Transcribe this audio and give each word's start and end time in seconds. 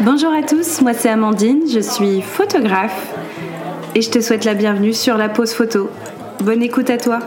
Bonjour 0.00 0.32
à 0.32 0.42
tous, 0.42 0.80
moi 0.80 0.94
c'est 0.94 1.10
Amandine, 1.10 1.68
je 1.68 1.80
suis 1.80 2.22
photographe 2.22 3.14
et 3.94 4.00
je 4.00 4.10
te 4.10 4.20
souhaite 4.20 4.44
la 4.44 4.54
bienvenue 4.54 4.94
sur 4.94 5.16
la 5.16 5.28
pause 5.28 5.52
photo. 5.52 5.90
Bonne 6.40 6.62
écoute 6.62 6.88
à 6.88 6.96
toi. 6.96 7.18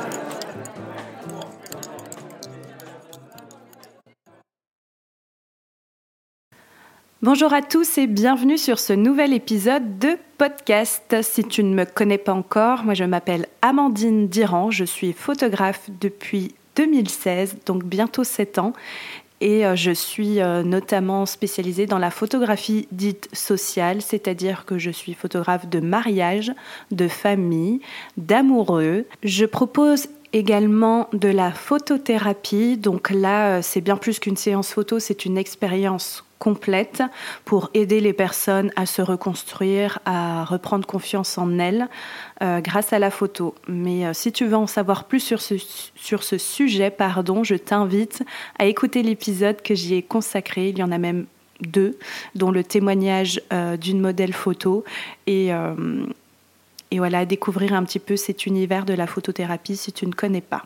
Bonjour 7.21 7.53
à 7.53 7.61
tous 7.61 7.97
et 7.97 8.07
bienvenue 8.07 8.57
sur 8.57 8.79
ce 8.79 8.93
nouvel 8.93 9.33
épisode 9.33 9.99
de 9.99 10.17
podcast. 10.37 11.15
Si 11.21 11.43
tu 11.43 11.63
ne 11.63 11.73
me 11.73 11.85
connais 11.85 12.17
pas 12.17 12.33
encore, 12.33 12.83
moi 12.83 12.95
je 12.95 13.03
m'appelle 13.03 13.47
Amandine 13.61 14.27
Diran, 14.27 14.71
je 14.71 14.83
suis 14.83 15.13
photographe 15.13 15.89
depuis 16.01 16.55
2016, 16.75 17.57
donc 17.65 17.83
bientôt 17.83 18.23
7 18.23 18.57
ans. 18.57 18.73
Et 19.41 19.65
euh, 19.65 19.75
je 19.75 19.91
suis 19.91 20.41
euh, 20.41 20.63
notamment 20.63 21.25
spécialisée 21.25 21.85
dans 21.85 21.97
la 21.97 22.11
photographie 22.11 22.87
dite 22.91 23.29
sociale, 23.33 24.01
c'est-à-dire 24.01 24.65
que 24.65 24.77
je 24.77 24.91
suis 24.91 25.13
photographe 25.13 25.67
de 25.67 25.79
mariage, 25.79 26.51
de 26.91 27.07
famille, 27.07 27.81
d'amoureux. 28.17 29.05
Je 29.23 29.45
propose 29.45 30.07
également 30.33 31.07
de 31.13 31.29
la 31.29 31.51
photothérapie. 31.51 32.77
Donc 32.77 33.09
là, 33.09 33.57
euh, 33.57 33.59
c'est 33.61 33.81
bien 33.81 33.97
plus 33.97 34.19
qu'une 34.19 34.37
séance 34.37 34.73
photo, 34.73 34.99
c'est 34.99 35.25
une 35.25 35.37
expérience 35.37 36.23
complète 36.43 37.01
pour 37.45 37.69
aider 37.73 38.01
les 38.01 38.11
personnes 38.11 38.69
à 38.75 38.85
se 38.85 39.01
reconstruire, 39.01 39.99
à 40.03 40.43
reprendre 40.43 40.85
confiance 40.85 41.37
en 41.37 41.57
elles 41.57 41.87
euh, 42.41 42.59
grâce 42.59 42.91
à 42.91 42.99
la 42.99 43.11
photo. 43.11 43.55
Mais 43.69 44.05
euh, 44.05 44.11
si 44.11 44.33
tu 44.33 44.45
veux 44.45 44.57
en 44.57 44.67
savoir 44.67 45.05
plus 45.05 45.21
sur 45.21 45.41
ce, 45.41 46.37
sujet, 46.37 46.91
pardon, 46.91 47.45
je 47.45 47.55
t'invite 47.55 48.23
à 48.59 48.65
écouter 48.65 49.03
l'épisode 49.03 49.61
que 49.61 49.73
j'y 49.73 49.93
ai 49.93 50.03
consacré. 50.03 50.67
Il 50.67 50.79
y 50.79 50.83
en 50.83 50.91
a 50.91 50.97
même 50.97 51.27
deux, 51.61 51.97
dont 52.35 52.51
le 52.51 52.65
témoignage 52.65 53.39
euh, 53.53 53.77
d'une 53.77 54.01
modèle 54.01 54.33
photo 54.33 54.83
et, 55.27 55.51
et 56.91 56.97
voilà, 56.97 57.25
découvrir 57.25 57.73
un 57.73 57.85
petit 57.85 57.99
peu 57.99 58.17
cet 58.17 58.45
univers 58.45 58.83
de 58.83 58.93
la 58.93 59.07
photothérapie 59.07 59.77
si 59.77 59.93
tu 59.93 60.05
ne 60.07 60.11
connais 60.11 60.41
pas. 60.41 60.65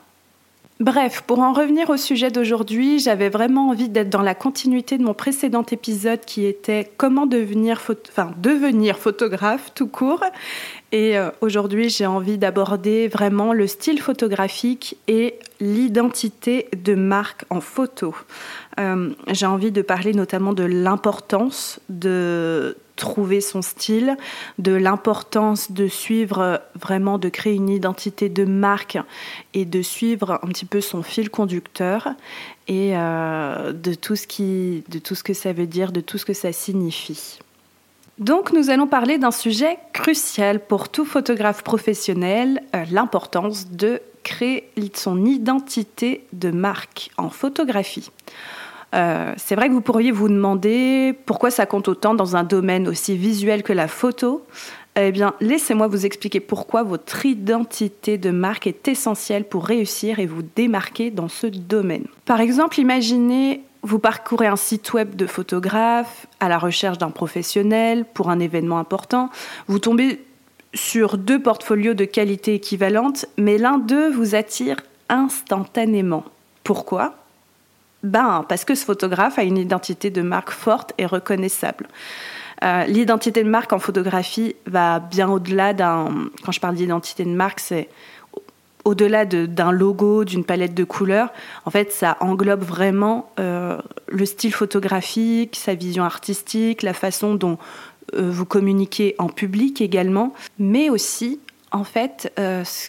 Bref, 0.80 1.24
pour 1.26 1.40
en 1.40 1.54
revenir 1.54 1.90
au 1.90 1.98
sujet 1.98 2.30
d'aujourd'hui, 2.30 3.00
j'avais 3.00 3.30
vraiment 3.30 3.70
envie 3.70 3.90
d'être 3.90 4.12
dans 4.12 4.22
la 4.22 4.36
continuité 4.36 5.00
de 5.00 5.04
mon 5.04 5.16
précédent 5.16 5.66
épisode 5.72 6.20
qui 6.20 6.46
était 6.46 6.92
comment 6.98 7.26
devenir, 7.26 7.82
enfin, 8.10 8.32
devenir 8.38 9.00
photographe 9.00 9.72
tout 9.74 9.88
court. 9.88 10.24
Et 10.92 11.18
euh, 11.18 11.32
aujourd'hui, 11.42 11.90
j'ai 11.90 12.06
envie 12.06 12.38
d'aborder 12.38 13.08
vraiment 13.08 13.54
le 13.54 13.66
style 13.66 14.00
photographique 14.00 14.98
et 15.08 15.40
l'identité 15.60 16.68
de 16.78 16.94
marque 16.94 17.46
en 17.50 17.60
photo. 17.60 18.14
Euh, 18.80 19.10
j'ai 19.32 19.48
envie 19.48 19.72
de 19.72 19.82
parler 19.82 20.14
notamment 20.14 20.54
de 20.54 20.64
l'importance 20.64 21.80
de 21.90 22.78
trouver 22.98 23.40
son 23.40 23.62
style, 23.62 24.18
de 24.60 24.74
l'importance 24.74 25.72
de 25.72 25.88
suivre 25.88 26.62
vraiment, 26.76 27.18
de 27.18 27.30
créer 27.30 27.54
une 27.54 27.70
identité 27.70 28.28
de 28.28 28.44
marque 28.44 28.98
et 29.54 29.64
de 29.64 29.82
suivre 29.82 30.40
un 30.44 30.48
petit 30.48 30.66
peu 30.66 30.82
son 30.82 31.04
fil 31.04 31.30
conducteur 31.30 32.10
et 32.68 32.98
euh, 32.98 33.72
de, 33.72 33.94
tout 33.94 34.18
ce 34.18 34.28
qui, 34.28 34.84
de 34.90 35.00
tout 35.00 35.16
ce 35.16 35.24
que 35.24 35.34
ça 35.34 35.54
veut 35.54 35.68
dire, 35.68 35.94
de 35.94 36.02
tout 36.02 36.18
ce 36.18 36.26
que 36.26 36.34
ça 36.34 36.52
signifie. 36.52 37.40
Donc 38.18 38.52
nous 38.52 38.70
allons 38.70 38.88
parler 38.88 39.20
d'un 39.20 39.32
sujet 39.32 39.78
crucial 39.94 40.60
pour 40.60 40.90
tout 40.90 41.06
photographe 41.06 41.64
professionnel, 41.64 42.64
euh, 42.76 42.84
l'importance 42.92 43.70
de 43.70 44.02
créer 44.24 44.70
son 44.94 45.24
identité 45.24 46.26
de 46.34 46.50
marque 46.50 47.12
en 47.18 47.30
photographie. 47.30 48.12
Euh, 48.96 49.34
c'est 49.38 49.56
vrai 49.56 49.68
que 49.68 49.74
vous 49.74 49.82
pourriez 49.82 50.12
vous 50.12 50.30
demander 50.30 51.14
pourquoi 51.26 51.52
ça 51.52 51.66
compte 51.66 51.88
autant 51.88 52.14
dans 52.14 52.36
un 52.36 52.44
domaine 52.44 52.88
aussi 52.88 53.18
visuel 53.18 53.64
que 53.64 53.74
la 53.74 53.88
photo. 53.88 54.46
Eh 55.00 55.12
bien, 55.12 55.34
laissez-moi 55.42 55.88
vous 55.88 56.06
expliquer 56.06 56.40
pourquoi 56.40 56.84
votre 56.84 57.26
identité 57.26 58.18
de 58.18 58.32
marque 58.32 58.66
est 58.66 58.88
essentielle 58.88 59.44
pour 59.44 59.66
réussir 59.66 60.20
et 60.20 60.26
vous 60.26 60.42
démarquer 60.56 61.12
dans 61.12 61.28
ce 61.28 61.48
domaine. 61.48 62.06
Par 62.26 62.40
exemple, 62.40 62.80
imaginez 62.80 63.62
vous 63.84 64.00
parcourez 64.00 64.48
un 64.48 64.56
site 64.56 64.94
web 64.94 65.16
de 65.16 65.28
photographe 65.28 66.26
à 66.40 66.50
la 66.50 66.58
recherche 66.58 66.98
d'un 66.98 67.12
professionnel 67.12 68.06
pour 68.14 68.30
un 68.30 68.40
événement 68.40 68.80
important. 68.80 69.30
Vous 69.68 69.80
tombez 69.80 70.26
sur 70.74 71.18
deux 71.18 71.42
portfolios 71.42 71.94
de 71.94 72.04
qualité 72.04 72.56
équivalente, 72.56 73.26
mais 73.38 73.58
l'un 73.58 73.78
d'eux 73.78 74.12
vous 74.12 74.36
attire 74.36 74.82
instantanément. 75.10 76.26
Pourquoi? 76.64 77.16
Ben, 78.04 78.46
parce 78.48 78.66
que 78.66 78.76
ce 78.76 78.86
photographe 78.86 79.40
a 79.40 79.44
une 79.44 79.58
identité 79.58 80.10
de 80.10 80.22
marque 80.22 80.52
forte 80.52 80.94
et 80.98 81.06
reconnaissable. 81.06 81.88
Euh, 82.64 82.86
l'identité 82.86 83.44
de 83.44 83.50
marque 83.50 83.74
en 83.74 83.80
photographie 83.80 84.56
va 84.66 85.00
bien 85.00 85.30
au-delà 85.30 85.74
d'un. 85.74 86.30
Quand 86.44 86.52
je 86.52 86.60
parle 86.60 86.76
d'identité 86.76 87.24
de 87.24 87.32
marque, 87.32 87.60
c'est 87.60 87.90
au-delà 88.84 89.26
d'un 89.26 89.72
logo, 89.72 90.24
d'une 90.24 90.46
palette 90.46 90.74
de 90.74 90.84
couleurs. 90.84 91.30
En 91.66 91.72
fait, 91.72 91.92
ça 91.92 92.18
englobe 92.22 92.64
vraiment 92.64 93.30
euh, 93.40 93.78
le 94.08 94.26
style 94.26 94.54
photographique, 94.54 95.56
sa 95.56 95.76
vision 95.76 96.04
artistique, 96.04 96.84
la 96.84 96.94
façon 96.94 97.36
dont 97.36 97.58
euh, 98.16 98.30
vous 98.32 98.46
communiquez 98.46 99.16
en 99.18 99.28
public 99.28 99.82
également, 99.82 100.34
mais 100.58 100.90
aussi, 100.90 101.42
en 101.72 101.84
fait, 101.84 102.32
ce, 102.38 102.88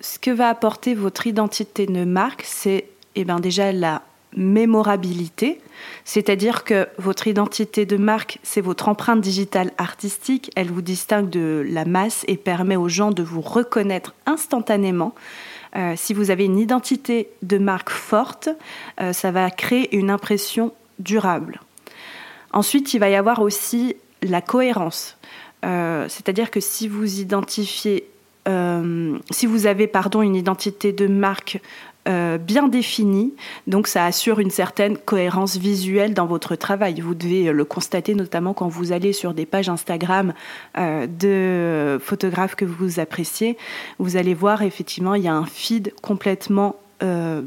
ce, 0.00 0.18
que 0.18 0.30
va 0.30 0.48
apporter 0.48 0.94
votre 0.94 1.26
identité 1.26 1.84
de 1.84 2.04
marque, 2.04 2.44
c'est 2.46 2.86
eh 3.14 3.24
ben, 3.24 3.38
déjà 3.38 3.70
la 3.70 4.00
mémorabilité, 4.36 5.60
c'est-à-dire 6.04 6.64
que 6.64 6.88
votre 6.98 7.26
identité 7.26 7.86
de 7.86 7.96
marque, 7.96 8.38
c'est 8.42 8.60
votre 8.60 8.88
empreinte 8.88 9.20
digitale 9.20 9.72
artistique, 9.78 10.50
elle 10.56 10.70
vous 10.70 10.82
distingue 10.82 11.30
de 11.30 11.64
la 11.68 11.84
masse 11.84 12.24
et 12.28 12.36
permet 12.36 12.76
aux 12.76 12.88
gens 12.88 13.10
de 13.10 13.22
vous 13.22 13.40
reconnaître 13.40 14.14
instantanément. 14.26 15.14
Euh, 15.76 15.94
si 15.96 16.12
vous 16.12 16.30
avez 16.30 16.44
une 16.44 16.58
identité 16.58 17.30
de 17.42 17.58
marque 17.58 17.90
forte, 17.90 18.48
euh, 19.00 19.12
ça 19.12 19.30
va 19.30 19.50
créer 19.50 19.96
une 19.96 20.10
impression 20.10 20.72
durable. 20.98 21.60
Ensuite, 22.52 22.92
il 22.94 22.98
va 22.98 23.08
y 23.08 23.14
avoir 23.14 23.40
aussi 23.40 23.96
la 24.22 24.42
cohérence. 24.42 25.16
Euh, 25.64 26.06
c'est-à-dire 26.08 26.50
que 26.50 26.60
si 26.60 26.88
vous 26.88 27.20
identifiez, 27.20 28.08
si 29.30 29.46
vous 29.46 29.66
avez 29.66 29.86
pardon, 29.86 30.20
une 30.20 30.34
identité 30.34 30.92
de 30.92 31.06
marque 31.06 31.60
euh, 32.08 32.36
bien 32.36 32.66
défini, 32.66 33.32
donc 33.68 33.86
ça 33.86 34.04
assure 34.04 34.40
une 34.40 34.50
certaine 34.50 34.98
cohérence 34.98 35.56
visuelle 35.56 36.14
dans 36.14 36.26
votre 36.26 36.56
travail. 36.56 37.00
Vous 37.00 37.14
devez 37.14 37.52
le 37.52 37.64
constater 37.64 38.16
notamment 38.16 38.54
quand 38.54 38.66
vous 38.66 38.90
allez 38.90 39.12
sur 39.12 39.34
des 39.34 39.46
pages 39.46 39.68
Instagram 39.68 40.34
euh, 40.78 41.06
de 41.06 42.00
photographes 42.02 42.56
que 42.56 42.64
vous 42.64 42.98
appréciez. 42.98 43.56
Vous 44.00 44.16
allez 44.16 44.34
voir 44.34 44.62
effectivement 44.62 45.14
il 45.14 45.22
y 45.22 45.28
a 45.28 45.34
un 45.34 45.46
feed 45.46 45.94
complètement 46.02 46.74
euh, 47.04 47.42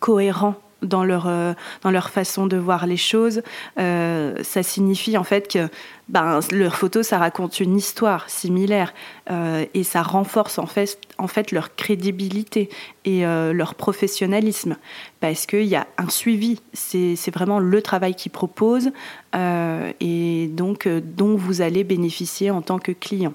cohérent 0.00 0.56
dans 0.82 1.04
leur, 1.04 1.26
euh, 1.26 1.54
dans 1.82 1.90
leur 1.90 2.10
façon 2.10 2.46
de 2.46 2.56
voir 2.56 2.86
les 2.86 2.96
choses. 2.96 3.42
Euh, 3.78 4.34
ça 4.42 4.62
signifie 4.62 5.16
en 5.16 5.24
fait 5.24 5.50
que 5.50 5.68
ben, 6.08 6.40
leur 6.52 6.76
photo, 6.76 7.02
ça 7.02 7.18
raconte 7.18 7.60
une 7.60 7.76
histoire 7.76 8.28
similaire 8.28 8.94
euh, 9.30 9.64
et 9.74 9.82
ça 9.82 10.02
renforce 10.02 10.58
en 10.58 10.66
fait, 10.66 10.98
en 11.18 11.26
fait 11.26 11.50
leur 11.50 11.74
crédibilité 11.74 12.68
et 13.04 13.22
leur 13.22 13.76
professionnalisme 13.76 14.76
parce 15.20 15.46
qu'il 15.46 15.66
y 15.66 15.76
a 15.76 15.86
un 15.96 16.08
suivi. 16.08 16.60
C'est 16.72 17.30
vraiment 17.32 17.60
le 17.60 17.80
travail 17.80 18.16
qu'ils 18.16 18.32
proposent 18.32 18.90
et 19.32 20.50
donc 20.52 20.88
dont 20.88 21.36
vous 21.36 21.60
allez 21.60 21.84
bénéficier 21.84 22.50
en 22.50 22.62
tant 22.62 22.80
que 22.80 22.90
client. 22.90 23.32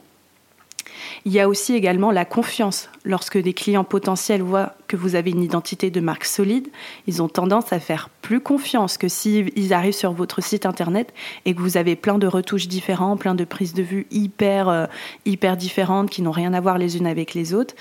Il 1.26 1.32
y 1.32 1.40
a 1.40 1.48
aussi 1.48 1.76
également 1.76 2.12
la 2.12 2.26
confiance. 2.26 2.90
Lorsque 3.04 3.38
des 3.38 3.54
clients 3.54 3.84
potentiels 3.84 4.42
voient 4.42 4.74
que 4.88 4.96
vous 4.96 5.16
avez 5.16 5.32
une 5.32 5.44
identité 5.44 5.90
de 5.90 6.00
marque 6.00 6.26
solide, 6.26 6.68
ils 7.08 7.22
ont 7.22 7.28
tendance 7.28 7.74
à 7.74 7.80
faire 7.80 8.10
plus 8.22 8.40
confiance 8.40 8.98
que 8.98 9.08
s'ils 9.08 9.74
arrivent 9.74 9.94
sur 9.94 10.14
votre 10.14 10.42
site 10.44 10.66
internet 10.66 11.14
et 11.46 11.56
que 11.56 11.62
vous 11.62 11.78
avez 11.78 11.96
plein 11.96 12.18
de 12.18 12.28
retouches 12.28 12.68
différentes, 12.68 13.20
plein 13.20 13.36
de 13.36 13.44
prises 13.44 13.74
de 13.74 13.84
vue 13.84 14.08
hyper, 14.12 14.70
euh, 14.70 14.86
hyper 15.26 15.58
différentes 15.58 16.10
qui 16.10 16.22
n'ont 16.22 16.32
rien 16.32 16.54
à 16.54 16.62
voir 16.62 16.78
les 16.78 16.98
unes 16.98 17.08
avec 17.08 17.34
les 17.34 17.54
autres. 17.54 17.76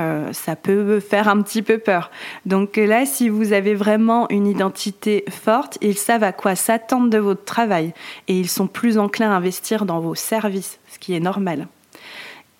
Euh, 0.00 0.32
ça 0.32 0.56
peut 0.56 0.98
faire 0.98 1.28
un 1.28 1.40
petit 1.42 1.62
peu 1.62 1.78
peur. 1.78 2.10
Donc 2.46 2.76
là, 2.76 3.06
si 3.06 3.28
vous 3.28 3.52
avez 3.52 3.74
vraiment 3.74 4.28
une 4.30 4.46
identité 4.46 5.24
forte, 5.30 5.78
ils 5.82 5.96
savent 5.96 6.24
à 6.24 6.32
quoi 6.32 6.56
s'attendre 6.56 7.10
de 7.10 7.18
votre 7.18 7.44
travail 7.44 7.94
et 8.26 8.38
ils 8.38 8.48
sont 8.48 8.66
plus 8.66 8.98
enclins 8.98 9.30
à 9.30 9.36
investir 9.36 9.84
dans 9.84 10.00
vos 10.00 10.14
services, 10.14 10.78
ce 10.92 10.98
qui 10.98 11.14
est 11.14 11.20
normal. 11.20 11.68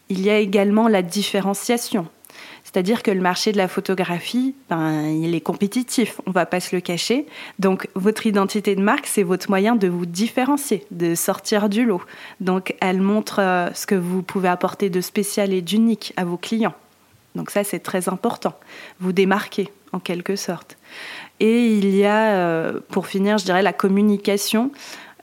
Il 0.09 0.21
y 0.23 0.31
a 0.31 0.39
également 0.39 0.89
la 0.89 1.03
différenciation. 1.03 2.07
C'est-à-dire 2.65 3.03
que 3.03 3.11
le 3.11 3.21
marché 3.21 3.53
de 3.53 3.57
la 3.57 3.69
photographie, 3.69 4.55
ben, 4.69 5.07
il 5.07 5.35
est 5.35 5.41
compétitif, 5.41 6.21
on 6.27 6.31
ne 6.31 6.35
va 6.35 6.45
pas 6.45 6.59
se 6.59 6.75
le 6.75 6.81
cacher. 6.81 7.27
Donc 7.61 7.89
votre 7.95 8.27
identité 8.27 8.75
de 8.75 8.81
marque, 8.81 9.07
c'est 9.07 9.23
votre 9.23 9.49
moyen 9.49 9.77
de 9.77 9.87
vous 9.87 10.07
différencier, 10.07 10.85
de 10.91 11.15
sortir 11.15 11.69
du 11.69 11.85
lot. 11.85 12.03
Donc 12.41 12.75
elle 12.81 13.01
montre 13.01 13.39
euh, 13.39 13.69
ce 13.75 13.87
que 13.87 13.95
vous 13.95 14.23
pouvez 14.23 14.49
apporter 14.49 14.91
de 14.91 15.01
spécial 15.01 15.53
et 15.53 15.63
d'unique 15.63 16.13
à 16.17 16.25
vos 16.25 16.37
clients. 16.37 16.75
Donc 17.37 17.51
ça, 17.51 17.63
c'est 17.63 17.81
très 17.81 18.09
important. 18.09 18.55
Vous 18.99 19.13
démarquez 19.13 19.71
en 19.93 20.01
quelque 20.01 20.35
sorte. 20.35 20.77
Et 21.41 21.67
il 21.69 21.95
y 21.95 22.05
a, 22.05 22.73
pour 22.91 23.07
finir, 23.07 23.39
je 23.39 23.45
dirais, 23.45 23.63
la 23.63 23.73
communication. 23.73 24.71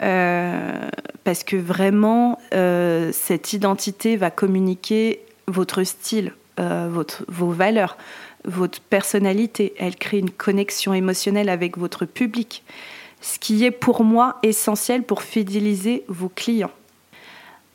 Parce 0.01 1.43
que 1.43 1.55
vraiment, 1.55 2.39
cette 2.51 3.53
identité 3.53 4.17
va 4.17 4.31
communiquer 4.31 5.21
votre 5.47 5.83
style, 5.83 6.33
votre, 6.57 7.23
vos 7.27 7.51
valeurs, 7.51 7.97
votre 8.45 8.81
personnalité. 8.81 9.73
Elle 9.77 9.95
crée 9.95 10.19
une 10.19 10.31
connexion 10.31 10.93
émotionnelle 10.93 11.49
avec 11.49 11.77
votre 11.77 12.05
public, 12.05 12.63
ce 13.21 13.39
qui 13.39 13.63
est 13.63 13.71
pour 13.71 14.03
moi 14.03 14.37
essentiel 14.43 15.03
pour 15.03 15.21
fidéliser 15.21 16.03
vos 16.07 16.29
clients. 16.29 16.71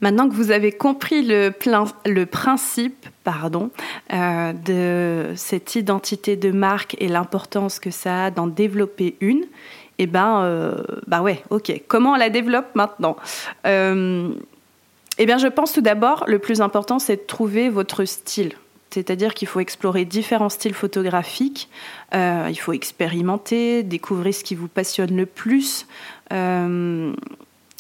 Maintenant 0.03 0.29
que 0.29 0.35
vous 0.35 0.51
avez 0.51 0.73
compris 0.73 1.23
le, 1.23 2.25
principe 2.25 3.07
pardon, 3.25 3.71
euh, 4.13 4.53
de 4.53 5.33
cette 5.37 5.75
identité 5.75 6.37
de 6.37 6.51
marque 6.51 6.97
et 6.99 7.09
l'importance 7.09 7.81
que 7.81 7.91
ça 7.91 8.27
a 8.27 8.31
d'en 8.31 8.47
développer 8.47 9.17
une, 9.21 9.47
eh 9.99 10.07
ben, 10.07 10.43
euh, 10.43 10.83
bah 11.07 11.23
ouais, 11.23 11.43
ok. 11.51 11.73
Comment 11.89 12.13
on 12.13 12.17
la 12.17 12.31
développe 12.31 12.75
maintenant 12.75 13.17
euh, 13.67 14.31
Eh 15.19 15.27
bien, 15.27 15.39
je 15.39 15.47
pense 15.47 15.73
tout 15.73 15.81
d'abord, 15.81 16.25
le 16.27 16.39
plus 16.39 16.61
important, 16.61 16.99
c'est 16.99 17.17
de 17.17 17.27
trouver 17.27 17.69
votre 17.69 18.05
style. 18.05 18.53
C'est-à-dire 18.91 19.35
qu'il 19.35 19.49
faut 19.49 19.61
explorer 19.61 20.05
différents 20.05 20.49
styles 20.49 20.75
photographiques, 20.75 21.69
euh, 22.15 22.49
il 22.49 22.57
faut 22.57 22.73
expérimenter, 22.73 23.83
découvrir 23.83 24.35
ce 24.35 24.43
qui 24.43 24.55
vous 24.55 24.69
passionne 24.69 25.15
le 25.17 25.27
plus. 25.27 25.87
Euh, 26.33 27.13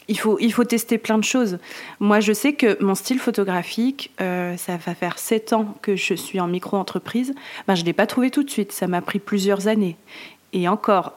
il 0.08 0.18
faut, 0.18 0.38
il 0.40 0.52
faut 0.52 0.64
tester 0.64 0.98
plein 0.98 1.16
de 1.18 1.24
choses. 1.24 1.58
Moi, 2.00 2.20
je 2.20 2.32
sais 2.32 2.52
que 2.52 2.82
mon 2.82 2.94
style 2.94 3.18
photographique, 3.18 4.12
euh, 4.20 4.56
ça 4.56 4.76
va 4.76 4.94
faire 4.94 5.18
sept 5.18 5.52
ans 5.52 5.74
que 5.80 5.96
je 5.96 6.14
suis 6.14 6.38
en 6.38 6.48
micro-entreprise. 6.48 7.34
Ben, 7.66 7.74
je 7.74 7.80
ne 7.80 7.86
l'ai 7.86 7.92
pas 7.92 8.06
trouvé 8.06 8.30
tout 8.30 8.42
de 8.42 8.50
suite, 8.50 8.72
ça 8.72 8.86
m'a 8.86 9.00
pris 9.00 9.18
plusieurs 9.18 9.68
années. 9.68 9.96
Et 10.52 10.68
encore, 10.68 11.14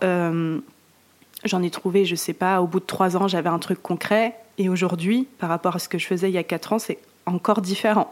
j'en 1.43 1.61
ai 1.61 1.69
trouvé, 1.69 2.05
je 2.05 2.15
sais 2.15 2.33
pas, 2.33 2.61
au 2.61 2.67
bout 2.67 2.79
de 2.79 2.85
trois 2.85 3.17
ans, 3.17 3.27
j'avais 3.27 3.49
un 3.49 3.59
truc 3.59 3.81
concret. 3.81 4.35
Et 4.57 4.69
aujourd'hui, 4.69 5.27
par 5.39 5.49
rapport 5.49 5.75
à 5.75 5.79
ce 5.79 5.87
que 5.87 5.97
je 5.97 6.05
faisais 6.05 6.29
il 6.29 6.33
y 6.33 6.37
a 6.37 6.43
quatre 6.43 6.73
ans, 6.73 6.79
c'est 6.79 6.99
encore 7.25 7.61
différent. 7.61 8.11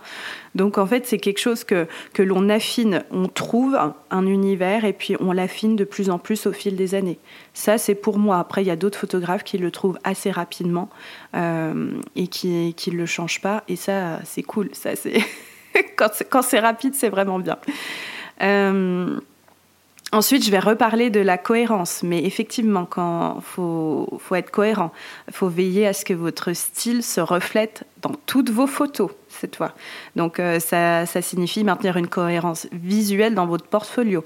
Donc 0.55 0.77
en 0.77 0.85
fait, 0.85 1.05
c'est 1.05 1.17
quelque 1.17 1.39
chose 1.39 1.63
que, 1.63 1.87
que 2.13 2.23
l'on 2.23 2.49
affine, 2.49 3.03
on 3.11 3.27
trouve 3.27 3.77
un 4.11 4.25
univers 4.27 4.85
et 4.85 4.93
puis 4.93 5.15
on 5.19 5.31
l'affine 5.31 5.75
de 5.75 5.83
plus 5.83 6.09
en 6.09 6.19
plus 6.19 6.45
au 6.45 6.53
fil 6.53 6.75
des 6.75 6.95
années. 6.95 7.19
Ça, 7.53 7.77
c'est 7.77 7.95
pour 7.95 8.19
moi. 8.19 8.37
Après, 8.37 8.63
il 8.63 8.67
y 8.67 8.71
a 8.71 8.75
d'autres 8.75 8.99
photographes 8.99 9.43
qui 9.43 9.57
le 9.57 9.71
trouvent 9.71 9.99
assez 10.03 10.31
rapidement 10.31 10.89
euh, 11.35 11.91
et 12.15 12.27
qui 12.27 12.75
ne 12.87 12.95
le 12.95 13.05
changent 13.05 13.41
pas. 13.41 13.63
Et 13.67 13.75
ça, 13.75 14.19
c'est 14.23 14.43
cool. 14.43 14.69
Ça, 14.73 14.91
quand 16.29 16.41
c'est 16.41 16.59
rapide, 16.59 16.95
c'est 16.95 17.09
vraiment 17.09 17.39
bien. 17.39 17.57
Euh, 18.41 19.19
Ensuite, 20.17 20.43
je 20.43 20.49
vais 20.49 20.57
reparler 20.57 21.11
de 21.11 21.19
la 21.19 21.37
cohérence, 21.37 22.01
mais 22.01 22.23
effectivement, 22.25 22.85
quand 22.85 23.39
faut, 23.39 24.17
faut 24.19 24.33
être 24.33 24.49
cohérent, 24.49 24.91
faut 25.31 25.47
veiller 25.47 25.85
à 25.85 25.93
ce 25.93 26.03
que 26.05 26.15
votre 26.15 26.53
style 26.53 27.03
se 27.03 27.21
reflète 27.21 27.83
dans 28.01 28.15
toutes 28.25 28.49
vos 28.49 28.65
photos 28.65 29.11
cette 29.29 29.57
fois. 29.57 29.73
Donc, 30.15 30.39
euh, 30.39 30.59
ça, 30.59 31.05
signifie 31.21 31.63
maintenir 31.63 31.97
une 31.97 32.07
cohérence 32.07 32.65
visuelle 32.71 33.35
dans 33.35 33.45
votre 33.45 33.67
portfolio, 33.67 34.23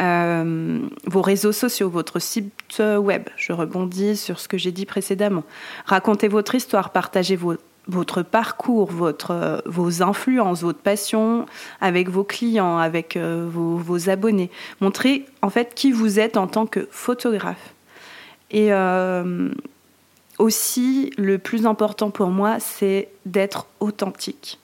euh, 0.00 0.80
vos 1.04 1.20
réseaux 1.20 1.52
sociaux, 1.52 1.90
votre 1.90 2.18
site 2.18 2.80
web. 2.80 3.24
Je 3.36 3.52
rebondis 3.52 4.16
sur 4.16 4.40
ce 4.40 4.48
que 4.48 4.56
j'ai 4.56 4.72
dit 4.72 4.86
précédemment. 4.86 5.44
Racontez 5.84 6.28
votre 6.28 6.54
histoire, 6.54 6.92
partagez 6.92 7.36
vos 7.36 7.56
votre 7.88 8.22
parcours, 8.22 8.90
votre, 8.90 9.30
euh, 9.30 9.58
vos 9.64 10.02
influences, 10.02 10.62
votre 10.62 10.80
passion 10.80 11.46
avec 11.80 12.08
vos 12.08 12.24
clients, 12.24 12.78
avec 12.78 13.16
euh, 13.16 13.48
vos, 13.48 14.08
abonnés. 14.08 14.50
Montrez 14.80 15.24
en 15.42 15.50
fait 15.50 15.74
qui 15.74 15.92
vous 15.92 16.18
êtes 16.18 16.36
en 16.36 16.46
tant 16.46 16.66
que 16.66 16.88
photographe. 16.90 17.74
Et 18.50 18.72
euh, 18.72 19.50
aussi, 20.38 21.12
le 21.16 21.38
plus 21.38 21.66
important 21.66 22.10
pour 22.10 22.28
moi, 22.28 22.58
c'est 22.60 23.08
d'être 23.24 23.66
authentique. 23.80 24.58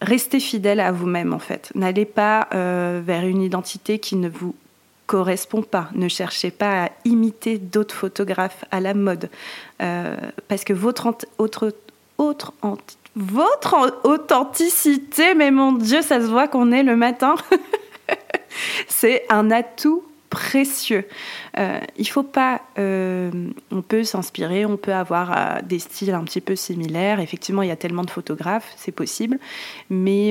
Restez 0.00 0.40
fidèle 0.40 0.80
à 0.80 0.92
vous-même 0.92 1.34
en 1.34 1.38
fait. 1.38 1.70
N'allez 1.74 2.06
pas 2.06 2.48
vers 2.52 3.26
une 3.26 3.42
identité 3.42 3.98
qui 3.98 4.16
ne 4.16 4.30
vous 4.30 4.54
correspond 5.06 5.60
pas. 5.60 5.90
Ne 5.94 6.08
cherchez 6.08 6.50
pas 6.50 6.84
à 6.84 6.88
imiter 7.04 7.58
d'autres 7.58 7.94
photographes 7.94 8.64
à 8.70 8.80
la 8.80 8.94
mode. 8.94 9.28
parce 9.76 10.64
que 10.64 10.72
votre, 10.72 11.14
autre, 11.36 11.74
votre 13.16 14.00
authenticité, 14.04 15.34
mais 15.34 15.50
mon 15.50 15.72
Dieu, 15.72 16.02
ça 16.02 16.20
se 16.20 16.26
voit 16.26 16.48
qu'on 16.48 16.72
est 16.72 16.82
le 16.82 16.96
matin. 16.96 17.34
c'est 18.88 19.24
un 19.28 19.50
atout 19.50 20.04
précieux. 20.30 21.06
Euh, 21.58 21.80
il 21.96 22.08
faut 22.08 22.22
pas. 22.22 22.62
Euh, 22.78 23.30
on 23.72 23.82
peut 23.82 24.04
s'inspirer, 24.04 24.64
on 24.64 24.76
peut 24.76 24.94
avoir 24.94 25.32
euh, 25.36 25.60
des 25.62 25.80
styles 25.80 26.12
un 26.12 26.22
petit 26.22 26.40
peu 26.40 26.54
similaires. 26.54 27.18
Effectivement, 27.18 27.62
il 27.62 27.68
y 27.68 27.72
a 27.72 27.76
tellement 27.76 28.04
de 28.04 28.10
photographes, 28.10 28.72
c'est 28.76 28.92
possible. 28.92 29.38
Mais 29.90 30.30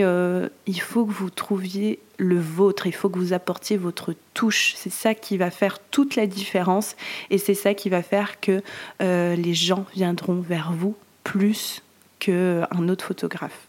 il 0.65 0.81
faut 0.81 1.05
que 1.05 1.11
vous 1.11 1.29
trouviez 1.29 1.99
le 2.17 2.39
vôtre. 2.39 2.87
Il 2.87 2.93
faut 2.95 3.09
que 3.09 3.19
vous 3.19 3.33
apportiez 3.33 3.75
votre 3.75 4.15
touche. 4.33 4.73
C'est 4.77 4.91
ça 4.91 5.13
qui 5.13 5.37
va 5.37 5.51
faire 5.51 5.79
toute 5.91 6.15
la 6.15 6.25
différence. 6.25 6.95
Et 7.29 7.37
c'est 7.37 7.53
ça 7.53 7.73
qui 7.73 7.89
va 7.89 8.01
faire 8.01 8.39
que 8.39 8.61
les 9.01 9.53
gens 9.53 9.85
viendront 9.93 10.39
vers 10.39 10.71
vous 10.71 10.95
plus 11.29 11.83
qu'un 12.17 12.89
autre 12.89 13.05
photographe. 13.05 13.67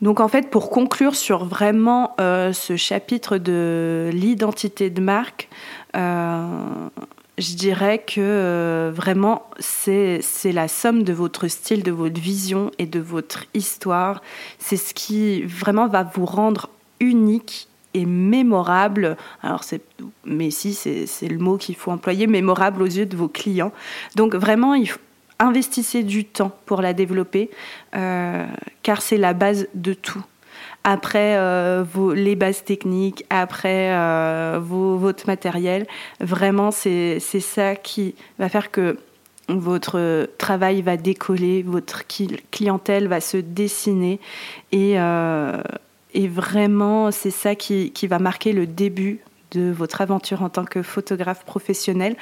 Donc 0.00 0.20
en 0.20 0.28
fait, 0.28 0.48
pour 0.48 0.70
conclure 0.70 1.14
sur 1.14 1.44
vraiment 1.44 2.14
euh, 2.18 2.54
ce 2.54 2.76
chapitre 2.76 3.36
de 3.36 4.08
l'identité 4.10 4.88
de 4.88 5.02
marque, 5.02 5.50
euh, 5.96 6.88
je 7.36 7.54
dirais 7.56 7.98
que 7.98 8.20
euh, 8.20 8.90
vraiment 8.94 9.42
c'est 9.58 10.22
la 10.46 10.66
somme 10.66 11.02
de 11.02 11.12
votre 11.12 11.46
style, 11.48 11.82
de 11.82 11.92
votre 11.92 12.18
vision 12.18 12.70
et 12.78 12.86
de 12.86 13.00
votre 13.00 13.44
histoire. 13.52 14.22
C'est 14.58 14.78
ce 14.78 14.94
qui 14.94 15.42
vraiment 15.42 15.88
va 15.88 16.04
vous 16.04 16.24
rendre 16.24 16.70
unique 17.00 17.68
et 17.92 18.06
mémorable. 18.06 19.18
Alors 19.42 19.62
c'est, 19.62 19.82
mais 20.24 20.50
si 20.50 20.72
c'est 20.72 21.28
le 21.28 21.38
mot 21.38 21.58
qu'il 21.58 21.76
faut 21.76 21.90
employer, 21.90 22.26
mémorable 22.26 22.80
aux 22.80 22.86
yeux 22.86 23.06
de 23.06 23.16
vos 23.16 23.28
clients. 23.28 23.72
Donc 24.16 24.34
vraiment, 24.34 24.72
il 24.72 24.88
investissez 25.38 26.02
du 26.02 26.24
temps 26.24 26.52
pour 26.66 26.82
la 26.82 26.92
développer, 26.92 27.50
euh, 27.94 28.46
car 28.82 29.02
c'est 29.02 29.16
la 29.16 29.34
base 29.34 29.68
de 29.74 29.94
tout. 29.94 30.22
Après 30.84 31.36
euh, 31.36 31.84
vos, 31.90 32.12
les 32.12 32.36
bases 32.36 32.64
techniques, 32.64 33.24
après 33.30 33.92
euh, 33.92 34.60
vos, 34.62 34.96
votre 34.96 35.26
matériel, 35.26 35.86
vraiment 36.20 36.70
c'est 36.70 37.18
ça 37.20 37.74
qui 37.74 38.14
va 38.38 38.48
faire 38.48 38.70
que 38.70 38.98
votre 39.48 40.28
travail 40.38 40.82
va 40.82 40.96
décoller, 40.96 41.62
votre 41.62 42.02
clientèle 42.50 43.08
va 43.08 43.20
se 43.20 43.36
dessiner 43.36 44.18
et, 44.72 44.94
et 46.14 46.28
vraiment 46.28 47.10
c'est 47.10 47.30
ça 47.30 47.54
qui, 47.54 47.90
qui 47.90 48.06
va 48.06 48.18
marquer 48.18 48.52
le 48.52 48.66
début 48.66 49.20
de 49.54 49.70
votre 49.70 50.00
aventure 50.00 50.42
en 50.42 50.48
tant 50.48 50.64
que 50.64 50.82
photographe 50.82 51.44
professionnel. 51.44 52.16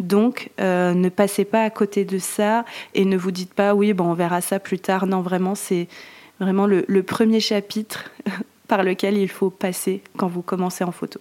Donc, 0.00 0.50
euh, 0.60 0.94
ne 0.94 1.08
passez 1.08 1.44
pas 1.44 1.62
à 1.62 1.70
côté 1.70 2.04
de 2.04 2.18
ça 2.18 2.64
et 2.94 3.04
ne 3.04 3.16
vous 3.16 3.30
dites 3.30 3.54
pas 3.54 3.74
oui, 3.74 3.92
bon, 3.92 4.10
on 4.10 4.14
verra 4.14 4.40
ça 4.40 4.58
plus 4.58 4.78
tard. 4.78 5.06
Non, 5.06 5.20
vraiment, 5.20 5.54
c'est 5.54 5.88
vraiment 6.40 6.66
le, 6.66 7.02
premier 7.02 7.40
chapitre 7.40 8.10
par 8.68 8.82
lequel 8.82 9.16
il 9.16 9.28
faut 9.28 9.50
passer 9.50 10.02
quand 10.16 10.28
vous 10.28 10.42
commencez 10.42 10.84
en 10.84 10.92
photo. 10.92 11.20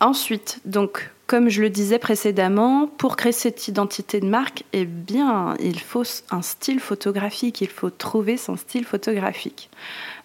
Ensuite, 0.00 0.60
donc, 0.64 1.10
comme 1.26 1.48
je 1.48 1.62
le 1.62 1.70
disais 1.70 1.98
précédemment, 1.98 2.88
pour 2.98 3.16
créer 3.16 3.32
cette 3.32 3.68
identité 3.68 4.20
de 4.20 4.26
marque, 4.26 4.64
eh 4.72 4.84
bien, 4.84 5.54
il 5.60 5.78
faut 5.78 6.02
un 6.30 6.42
style 6.42 6.80
photographique, 6.80 7.60
il 7.60 7.68
faut 7.68 7.90
trouver 7.90 8.36
son 8.36 8.56
style 8.56 8.84
photographique. 8.84 9.70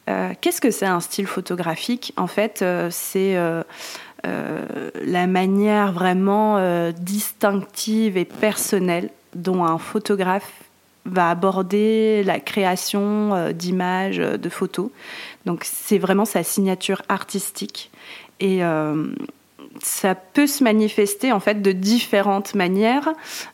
Euh, 0.09 0.33
qu'est-ce 0.39 0.61
que 0.61 0.71
c'est 0.71 0.85
un 0.85 0.99
style 0.99 1.27
photographique? 1.27 2.13
En 2.17 2.27
fait, 2.27 2.61
euh, 2.61 2.89
c'est 2.91 3.35
euh, 3.35 3.63
la 5.03 5.27
manière 5.27 5.91
vraiment 5.91 6.91
distinctive 6.91 8.17
et 8.17 8.25
personnelle 8.25 9.09
dont 9.35 9.63
un 9.63 9.77
photographe 9.77 10.51
va 11.05 11.29
aborder 11.29 12.23
la 12.23 12.39
création 12.39 13.51
d'images, 13.53 14.17
de 14.17 14.49
photos. 14.49 14.89
Donc 15.45 15.63
c'est 15.63 15.97
vraiment 15.97 16.25
sa 16.25 16.43
signature 16.43 17.03
artistique. 17.07 17.89
Et 18.41 18.61
ça 19.81 20.15
peut 20.15 20.47
se 20.47 20.63
manifester 20.63 21.31
en 21.31 21.39
fait 21.39 21.61
de 21.61 21.71
différentes 21.71 22.55
manières, 22.55 23.09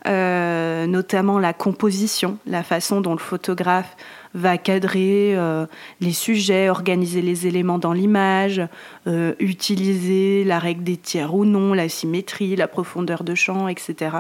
notamment 0.06 1.40
la 1.40 1.54
composition, 1.54 2.38
la 2.46 2.64
façon 2.64 3.02
dont 3.02 3.14
le 3.14 3.20
photographe 3.20 3.96
va 4.34 4.58
cadrer 4.58 5.36
euh, 5.36 5.66
les 6.02 6.12
sujets, 6.12 6.70
organiser 6.70 7.22
les 7.22 7.48
éléments 7.48 7.78
dans 7.78 7.94
l'image, 7.94 8.62
euh, 9.08 9.34
utiliser 9.40 10.44
la 10.44 10.60
règle 10.60 10.84
des 10.84 10.98
tiers 10.98 11.36
ou 11.36 11.46
non, 11.46 11.74
la 11.74 11.90
symétrie, 11.90 12.56
la 12.56 12.68
profondeur 12.68 13.24
de 13.24 13.36
champ, 13.36 13.68
etc. 13.68 14.18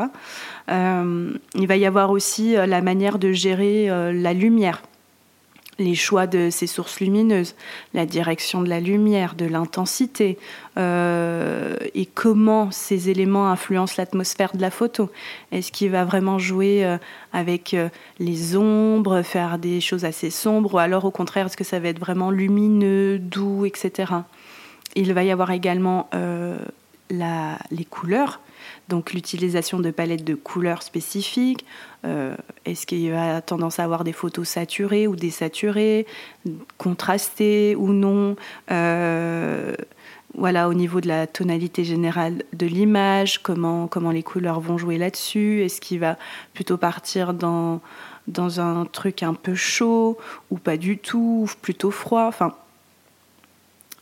Euh, 0.69 1.33
il 1.55 1.67
va 1.67 1.77
y 1.77 1.85
avoir 1.85 2.11
aussi 2.11 2.53
la 2.53 2.81
manière 2.81 3.17
de 3.17 3.31
gérer 3.31 3.87
la 4.13 4.33
lumière. 4.33 4.81
Les 5.79 5.95
choix 5.95 6.27
de 6.27 6.49
ces 6.51 6.67
sources 6.67 6.99
lumineuses, 6.99 7.55
la 7.93 8.05
direction 8.05 8.61
de 8.61 8.69
la 8.69 8.79
lumière, 8.79 9.35
de 9.35 9.45
l'intensité, 9.45 10.37
euh, 10.77 11.75
et 11.93 12.05
comment 12.05 12.71
ces 12.71 13.09
éléments 13.09 13.49
influencent 13.49 13.95
l'atmosphère 13.97 14.55
de 14.55 14.61
la 14.61 14.71
photo. 14.71 15.09
Est-ce 15.51 15.71
qu'il 15.71 15.91
va 15.91 16.05
vraiment 16.05 16.39
jouer 16.39 16.85
euh, 16.85 16.97
avec 17.31 17.73
euh, 17.73 17.89
les 18.19 18.55
ombres, 18.55 19.21
faire 19.21 19.57
des 19.57 19.81
choses 19.81 20.05
assez 20.05 20.29
sombres, 20.29 20.75
ou 20.75 20.77
alors 20.77 21.05
au 21.05 21.11
contraire, 21.11 21.47
est-ce 21.47 21.57
que 21.57 21.63
ça 21.63 21.79
va 21.79 21.89
être 21.89 21.99
vraiment 21.99 22.31
lumineux, 22.31 23.19
doux, 23.19 23.65
etc. 23.65 24.13
Il 24.95 25.13
va 25.13 25.23
y 25.23 25.31
avoir 25.31 25.51
également 25.51 26.09
les 27.09 27.85
couleurs 27.85 28.41
donc 28.89 29.13
l'utilisation 29.13 29.79
de 29.79 29.91
palettes 29.91 30.23
de 30.23 30.35
couleurs 30.35 30.83
spécifiques. 30.83 31.65
Euh, 32.05 32.35
est-ce 32.65 32.85
qu'il 32.85 32.99
y 32.99 33.11
a 33.11 33.41
tendance 33.41 33.79
à 33.79 33.83
avoir 33.83 34.03
des 34.03 34.13
photos 34.13 34.47
saturées 34.47 35.07
ou 35.07 35.15
désaturées, 35.15 36.05
contrastées 36.77 37.75
ou 37.77 37.93
non 37.93 38.35
euh, 38.71 39.75
voilà, 40.35 40.67
au 40.67 40.73
niveau 40.73 40.99
de 40.99 41.07
la 41.07 41.27
tonalité 41.27 41.83
générale 41.83 42.43
de 42.53 42.65
l'image, 42.65 43.43
comment, 43.43 43.87
comment 43.87 44.09
les 44.09 44.23
couleurs 44.23 44.59
vont 44.59 44.79
jouer 44.79 44.97
là-dessus. 44.97 45.63
Est-ce 45.63 45.79
qu'il 45.79 45.99
va 45.99 46.17
plutôt 46.55 46.77
partir 46.77 47.35
dans, 47.35 47.81
dans 48.27 48.59
un 48.59 48.85
truc 48.85 49.21
un 49.21 49.35
peu 49.35 49.53
chaud 49.53 50.17
ou 50.49 50.57
pas 50.57 50.75
du 50.75 50.97
tout, 50.97 51.47
ou 51.47 51.61
plutôt 51.61 51.91
froid 51.91 52.25
enfin, 52.25 52.55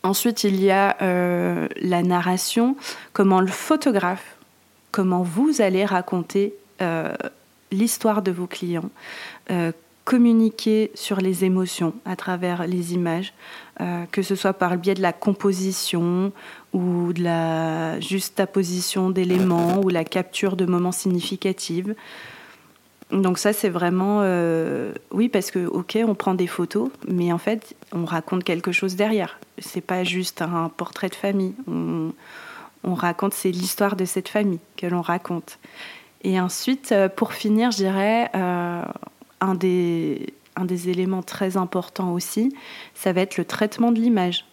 Ensuite, 0.04 0.44
il 0.44 0.60
y 0.60 0.72
a 0.72 0.98
euh, 1.02 1.68
la 1.80 2.02
narration, 2.02 2.76
comment 3.14 3.40
le 3.40 3.48
photographe 3.48 4.38
comment 4.92 5.24
vous 5.24 5.62
allez 5.62 5.86
raconter 5.86 6.54
euh, 6.82 7.14
l'histoire 7.72 8.22
de 8.22 8.32
vos 8.32 8.48
clients, 8.48 8.90
euh, 9.50 9.72
communiquer 10.04 10.92
sur 10.94 11.22
les 11.22 11.46
émotions 11.46 11.94
à 12.06 12.16
travers 12.16 12.68
les 12.68 12.94
images, 12.94 13.34
euh, 13.80 14.04
que 14.12 14.22
ce 14.22 14.36
soit 14.36 14.54
par 14.54 14.72
le 14.72 14.78
biais 14.78 14.94
de 14.94 15.02
la 15.02 15.14
composition 15.14 16.34
ou 16.74 17.14
de 17.14 17.24
la 17.24 18.00
juxtaposition 18.02 19.10
d'éléments 19.10 19.80
ou 19.82 19.90
la 19.90 20.04
capture 20.04 20.56
de 20.56 20.66
moments 20.66 20.92
significatifs. 20.92 21.88
Donc 23.12 23.38
ça, 23.38 23.52
c'est 23.52 23.70
vraiment... 23.70 24.22
oui, 25.12 25.28
parce 25.28 25.52
que, 25.52 25.66
ok, 25.66 26.00
on 26.06 26.16
prend 26.16 26.34
des 26.34 26.48
photos, 26.48 26.90
mais 27.10 27.34
en 27.34 27.38
fait, 27.38 27.76
on 27.92 28.06
raconte 28.06 28.46
quelque 28.46 28.72
chose 28.72 28.96
derrière. 28.96 29.38
C'est 29.58 29.82
pas 29.82 30.06
juste 30.06 30.42
un 30.42 30.70
portrait 30.70 31.10
de 31.10 31.16
famille 31.16 31.54
raconte, 32.94 33.34
c'est 33.34 33.52
l'histoire 33.52 33.96
de 33.96 34.06
cette 34.06 34.30
famille 34.30 34.60
que 34.78 34.88
l'on 34.88 35.02
raconte. 35.02 35.60
Et 36.24 36.40
ensuite, 36.40 36.92
euh, 36.92 37.10
pour 37.10 37.34
finir, 37.34 37.72
je 37.72 37.78
dirais, 37.78 38.30
euh, 38.36 38.84
un, 39.40 39.56
des, 39.56 40.34
un 40.56 40.66
des 40.66 40.90
éléments 40.90 41.24
très 41.24 41.58
importants 41.58 42.14
aussi, 42.14 42.56
ça 42.94 43.14
va 43.14 43.22
être 43.22 43.38
le 43.38 43.46
traitement 43.46 43.92
de 43.92 44.00
l'image. 44.00 44.46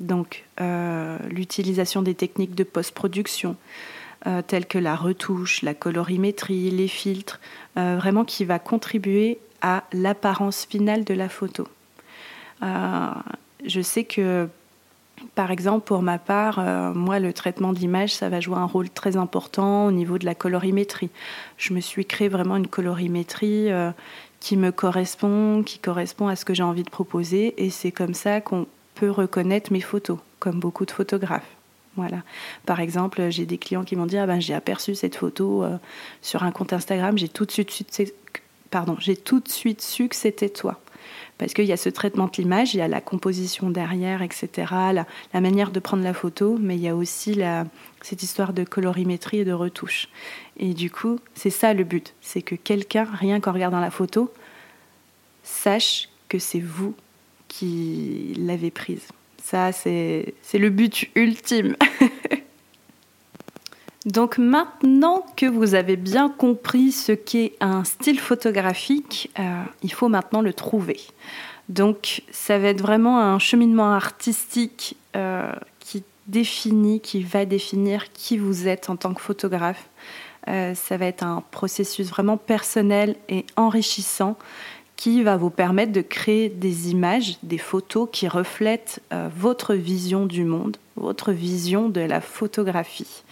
Donc, 0.00 0.44
euh, 0.60 1.18
l'utilisation 1.30 2.02
des 2.02 2.14
techniques 2.14 2.54
de 2.54 2.64
post-production, 2.64 3.56
telles 4.48 4.66
que 4.66 4.78
la 4.78 4.96
retouche, 4.96 5.62
la 5.62 5.72
colorimétrie, 5.72 6.68
les 6.70 6.88
filtres, 6.88 7.38
vraiment 7.76 8.24
qui 8.24 8.44
va 8.44 8.58
contribuer 8.58 9.38
à 9.62 9.84
l'apparence 9.92 10.64
finale 10.64 11.04
de 11.04 11.14
la 11.14 11.28
photo. 11.28 11.68
je 12.60 13.80
sais 13.82 14.02
que 14.02 14.48
par 15.34 15.50
exemple, 15.50 15.86
pour 15.86 16.02
ma 16.02 16.18
part, 16.18 16.58
euh, 16.58 16.92
moi, 16.92 17.18
le 17.18 17.32
traitement 17.32 17.72
d'image, 17.72 18.14
ça 18.14 18.28
va 18.28 18.40
jouer 18.40 18.56
un 18.56 18.66
rôle 18.66 18.90
très 18.90 19.16
important 19.16 19.86
au 19.86 19.92
niveau 19.92 20.18
de 20.18 20.26
la 20.26 20.34
colorimétrie. 20.34 21.10
Je 21.56 21.72
me 21.72 21.80
suis 21.80 22.04
créé 22.04 22.28
vraiment 22.28 22.56
une 22.56 22.66
colorimétrie 22.66 23.70
euh, 23.70 23.90
qui 24.40 24.56
me 24.56 24.72
correspond, 24.72 25.62
qui 25.62 25.78
correspond 25.78 26.28
à 26.28 26.36
ce 26.36 26.44
que 26.44 26.54
j'ai 26.54 26.62
envie 26.62 26.82
de 26.82 26.90
proposer, 26.90 27.54
et 27.64 27.70
c'est 27.70 27.92
comme 27.92 28.14
ça 28.14 28.40
qu'on 28.40 28.66
peut 28.94 29.10
reconnaître 29.10 29.72
mes 29.72 29.80
photos, 29.80 30.18
comme 30.38 30.60
beaucoup 30.60 30.84
de 30.84 30.90
photographes. 30.90 31.48
Voilà. 31.96 32.22
Par 32.66 32.80
exemple, 32.80 33.30
j'ai 33.30 33.46
des 33.46 33.56
clients 33.56 33.84
qui 33.84 33.96
m'ont 33.96 34.04
dit 34.04 34.18
ah 34.18 34.26
ben 34.26 34.38
j'ai 34.38 34.52
aperçu 34.52 34.94
cette 34.94 35.16
photo 35.16 35.64
euh, 35.64 35.78
sur 36.20 36.42
un 36.42 36.50
compte 36.50 36.74
Instagram, 36.74 37.16
j'ai 37.16 37.28
tout 37.28 37.46
de 37.46 37.50
suite, 37.50 37.72
j'ai 38.98 39.16
tout 39.16 39.40
de 39.40 39.48
suite 39.48 39.80
su 39.80 40.08
que 40.08 40.16
c'était 40.16 40.50
toi 40.50 40.78
parce 41.38 41.52
qu'il 41.52 41.66
y 41.66 41.72
a 41.72 41.76
ce 41.76 41.88
traitement 41.88 42.26
de 42.26 42.32
l'image, 42.38 42.74
il 42.74 42.78
y 42.78 42.82
a 42.82 42.88
la 42.88 43.00
composition 43.00 43.70
derrière, 43.70 44.22
etc., 44.22 44.72
la, 44.92 45.40
manière 45.40 45.70
de 45.70 45.80
prendre 45.80 46.02
la 46.02 46.14
photo, 46.14 46.56
mais 46.60 46.76
il 46.76 46.82
y 46.82 46.88
a 46.88 46.96
aussi 46.96 47.40
cette 48.02 48.22
histoire 48.22 48.52
de 48.52 48.64
colorimétrie 48.64 49.40
et 49.40 49.44
de 49.44 49.52
retouche. 49.52 50.08
Et 50.58 50.72
du 50.72 50.90
coup, 50.90 51.18
c'est 51.34 51.50
ça 51.50 51.74
le 51.74 51.84
but, 51.84 52.14
c'est 52.20 52.42
que 52.42 52.54
quelqu'un, 52.54 53.04
rien 53.04 53.40
qu'en 53.40 53.52
regardant 53.52 53.80
la 53.80 53.90
photo, 53.90 54.32
sache 55.42 56.08
que 56.28 56.38
c'est 56.38 56.60
vous 56.60 56.94
qui 57.48 58.34
l'avez 58.38 58.70
prise. 58.70 59.06
Ça, 59.42 59.72
c'est 59.72 60.34
le 60.54 60.70
but 60.70 61.08
ultime. 61.14 61.76
Donc 64.06 64.38
maintenant 64.38 65.26
que 65.36 65.46
vous 65.46 65.74
avez 65.74 65.96
bien 65.96 66.28
compris 66.30 66.92
ce 66.92 67.10
qu'est 67.10 67.54
un 67.60 67.82
style 67.82 68.20
photographique, 68.20 69.30
euh, 69.40 69.62
il 69.82 69.92
faut 69.92 70.08
maintenant 70.08 70.42
le 70.42 70.52
trouver. 70.52 71.00
Donc 71.68 72.22
ça 72.30 72.56
va 72.58 72.68
être 72.68 72.80
vraiment 72.80 73.20
un 73.20 73.40
cheminement 73.40 73.92
artistique 73.92 74.96
euh, 75.16 75.52
qui 75.80 76.04
définit, 76.28 77.00
qui 77.00 77.24
va 77.24 77.44
définir 77.44 78.12
qui 78.12 78.38
vous 78.38 78.68
êtes 78.68 78.90
en 78.90 78.96
tant 78.96 79.12
que 79.12 79.20
photographe. 79.20 79.88
Euh, 80.46 80.76
ça 80.76 80.96
va 80.96 81.06
être 81.06 81.24
un 81.24 81.42
processus 81.50 82.08
vraiment 82.08 82.36
personnel 82.36 83.16
et 83.28 83.44
enrichissant 83.56 84.38
qui 84.94 85.24
va 85.24 85.36
vous 85.36 85.50
permettre 85.50 85.90
de 85.90 86.00
créer 86.00 86.48
des 86.48 86.92
images, 86.92 87.38
des 87.42 87.58
photos 87.58 88.08
qui 88.10 88.28
reflètent 88.28 89.02
votre 89.36 89.74
vision 89.74 90.24
du 90.24 90.44
monde, 90.44 90.78
votre 90.94 91.32
vision 91.32 91.90
de 91.90 92.00
la 92.00 92.22
photographie. 92.22 93.22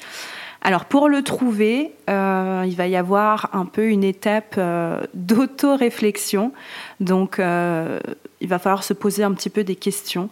Alors 0.66 0.86
pour 0.86 1.10
le 1.10 1.22
trouver, 1.22 1.92
euh, 2.08 2.64
il 2.66 2.74
va 2.74 2.88
y 2.88 2.96
avoir 2.96 3.50
un 3.52 3.66
peu 3.66 3.86
une 3.88 4.02
étape 4.02 4.54
euh, 4.56 4.98
d'auto-réflexion. 5.12 6.52
Donc 7.00 7.38
euh, 7.38 8.00
il 8.40 8.48
va 8.48 8.58
falloir 8.58 8.82
se 8.82 8.94
poser 8.94 9.22
un 9.24 9.32
petit 9.32 9.50
peu 9.50 9.62
des 9.62 9.76
questions. 9.76 10.30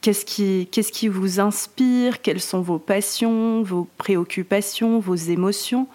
Qu'est-ce 0.00 0.24
qui, 0.24 0.68
qu'est-ce 0.70 0.92
qui 0.92 1.08
vous 1.08 1.40
inspire? 1.40 2.22
Quelles 2.22 2.40
sont 2.40 2.60
vos 2.60 2.78
passions, 2.78 3.62
vos 3.62 3.88
préoccupations, 3.98 5.00
vos 5.00 5.16
émotions? 5.16 5.88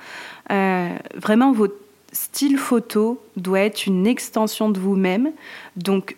Vraiment, 0.50 1.54
votre 1.54 1.76
style 2.12 2.58
photo 2.58 3.22
doit 3.38 3.62
être 3.62 3.88
une 3.88 4.08
extension 4.08 4.70
de 4.70 4.80
vous-même. 4.80 5.32
Donc 5.78 6.18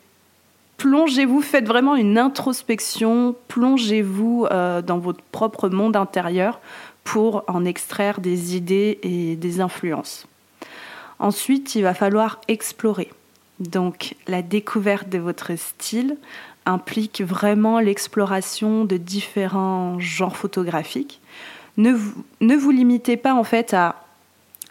plongez-vous, 0.77 1.41
faites 1.41 1.67
vraiment 1.67 1.95
une 1.95 2.17
introspection, 2.17 3.35
plongez-vous 3.47 4.47
euh, 4.51 4.81
dans 4.81 4.97
votre 4.97 5.21
propre 5.31 5.69
monde 5.69 5.95
intérieur 5.95 6.59
pour 7.03 7.43
en 7.47 7.65
extraire 7.65 8.19
des 8.19 8.55
idées 8.55 8.99
et 9.03 9.35
des 9.35 9.61
influences. 9.61 10.27
Ensuite, 11.19 11.75
il 11.75 11.83
va 11.83 11.93
falloir 11.93 12.41
explorer. 12.47 13.09
Donc 13.59 14.15
la 14.27 14.41
découverte 14.41 15.07
de 15.07 15.17
votre 15.17 15.57
style 15.57 16.17
implique 16.65 17.21
vraiment 17.21 17.79
l'exploration 17.79 18.85
de 18.85 18.97
différents 18.97 19.99
genres 19.99 20.35
photographiques. 20.35 21.21
Ne 21.77 21.91
vous, 21.91 22.23
ne 22.41 22.55
vous 22.55 22.71
limitez 22.71 23.17
pas 23.17 23.33
en 23.33 23.43
fait 23.43 23.73
à 23.73 24.04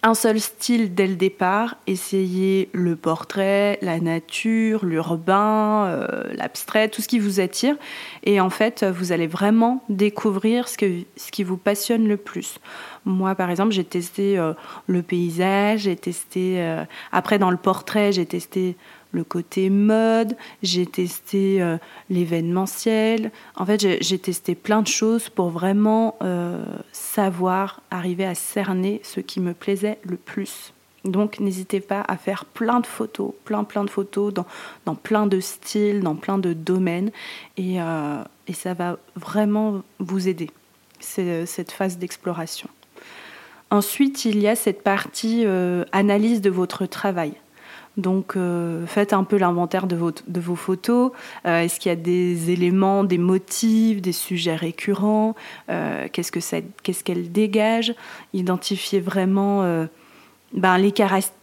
un 0.05 0.13
seul 0.13 0.39
style 0.39 0.95
dès 0.95 1.07
le 1.07 1.17
départ, 1.17 1.77
essayez 1.87 2.69
le 2.75 2.95
portrait, 2.95 3.79
la 3.81 4.01
nature, 4.01 4.85
l'urbain, 4.85 5.87
euh, 5.87 6.25
l'abstrait, 6.35 6.91
tout 6.91 7.01
ce 7.01 7.09
qui 7.09 7.19
vous 7.19 7.41
attire. 7.41 7.75
Et 8.23 8.39
en 8.39 8.51
fait, 8.51 8.85
vous 8.85 9.13
allez 9.13 9.27
vraiment 9.27 9.83
découvrir 9.89 10.69
ce, 10.69 10.77
que, 10.77 11.01
ce 11.17 11.31
qui 11.31 11.43
vous 11.43 11.57
passionne 11.57 12.07
le 12.07 12.19
plus. 12.19 12.59
Moi, 13.07 13.35
par 13.35 13.49
exemple, 13.49 13.73
j'ai 13.73 13.85
testé 13.85 14.39
euh, 14.39 14.53
le 14.87 15.01
paysage, 15.01 15.81
j'ai 15.81 15.97
testé... 15.97 16.61
Euh, 16.61 16.85
après, 17.11 17.39
dans 17.39 17.51
le 17.51 17.57
portrait, 17.57 18.13
j'ai 18.13 18.27
testé 18.27 18.77
le 19.15 19.25
côté 19.25 19.71
mode, 19.71 20.37
j'ai 20.63 20.87
testé 20.87 21.63
euh, 21.63 21.79
l'événementiel. 22.11 23.31
En 23.55 23.65
fait, 23.65 24.03
j'ai 24.03 24.19
testé 24.19 24.55
plein 24.55 24.83
de 24.83 24.89
choses 24.89 25.29
pour 25.29 25.51
vraiment 25.51 26.17
euh, 26.23 26.65
savoir, 26.93 27.81
arriver 27.91 28.27
à 28.27 28.35
cerner 28.35 29.01
ce 29.05 29.21
qui 29.21 29.41
me 29.41 29.55
plaisait 29.55 29.99
le 30.03 30.17
plus. 30.17 30.73
Donc, 31.05 31.39
n'hésitez 31.39 31.81
pas 31.81 32.03
à 32.09 32.17
faire 32.17 32.45
plein 32.45 32.81
de 32.81 32.87
photos, 32.87 33.33
plein, 33.45 33.63
plein 33.63 33.85
de 33.85 33.91
photos 33.91 34.35
dans, 34.35 34.95
plein 34.95 35.27
de 35.27 35.39
styles, 35.39 36.01
dans 36.01 36.17
plein 36.17 36.39
de 36.39 36.53
domaines. 36.53 37.11
Et, 37.57 37.81
euh, 37.81 38.23
et 38.49 38.53
ça 38.53 38.75
va 38.75 38.97
vraiment 39.15 39.83
vous 40.01 40.29
aider, 40.29 40.51
cette 41.01 41.71
phase 41.71 41.99
d'exploration. 41.99 42.69
Ensuite, 43.71 44.25
il 44.25 44.41
y 44.41 44.49
a 44.49 44.57
cette 44.57 44.83
partie 44.83 45.45
analyse 45.93 46.41
de 46.41 46.51
votre 46.51 46.87
travail. 46.87 47.35
Donc 47.97 48.37
euh, 48.37 48.87
faites 48.87 49.13
un 49.13 49.25
peu 49.25 49.37
l'inventaire 49.37 49.87
de, 49.87 49.97
vos 49.97 50.57
photos. 50.57 51.13
Euh, 51.47 51.61
est-ce 51.61 51.79
qu'il 51.79 51.91
y 51.91 51.93
a 51.93 51.97
des 51.97 52.51
éléments, 52.51 53.05
des 53.05 53.19
motifs, 53.19 54.03
des 54.03 54.13
sujets 54.13 54.57
récurrents? 54.57 55.35
Euh, 55.71 56.09
Qu'est-ce 56.13 57.03
qu'elles 57.03 57.33
dégagent 57.33 57.95
Identifiez 58.33 59.01
vraiment 59.01 59.87
ben, 60.53 60.79
les, 60.79 60.93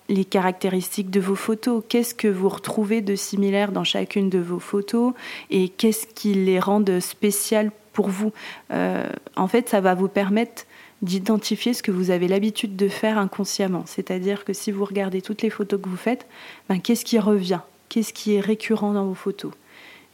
les 0.09 0.25
caractéristiques 0.25 1.09
de 1.09 1.19
vos 1.19 1.35
photos. 1.35 1.83
Qu'est-ce 1.87 2.13
que 2.13 2.27
vous 2.27 2.49
retrouvez 2.49 3.01
de 3.01 3.15
similaire 3.15 3.71
dans 3.71 3.83
chacune 3.83 4.29
de 4.29 4.39
vos 4.39 4.59
photos? 4.59 5.13
Et 5.49 5.69
qu'est-ce 5.69 6.05
qui 6.05 6.33
les 6.33 6.59
rend 6.59 6.83
spéciales 6.99 7.71
pour 7.93 8.09
vous? 8.09 8.31
En 8.69 9.47
fait, 9.47 9.69
ça 9.69 9.79
va 9.79 9.95
vous 9.95 10.09
permettre 10.09 10.65
d'identifier 11.01 11.73
ce 11.73 11.81
que 11.81 11.91
vous 11.91 12.11
avez 12.11 12.27
l'habitude 12.27 12.75
de 12.75 12.87
faire 12.87 13.17
inconsciemment. 13.17 13.83
C'est-à-dire 13.85 14.45
que 14.45 14.53
si 14.53 14.71
vous 14.71 14.85
regardez 14.85 15.21
toutes 15.21 15.41
les 15.41 15.49
photos 15.49 15.81
que 15.81 15.89
vous 15.89 15.97
faites, 15.97 16.27
ben, 16.69 16.79
qu'est-ce 16.79 17.05
qui 17.05 17.17
revient? 17.19 17.61
Qu'est-ce 17.89 18.13
qui 18.13 18.35
est 18.35 18.39
récurrent 18.39 18.93
dans 18.93 19.05
vos 19.05 19.15
photos? 19.15 19.51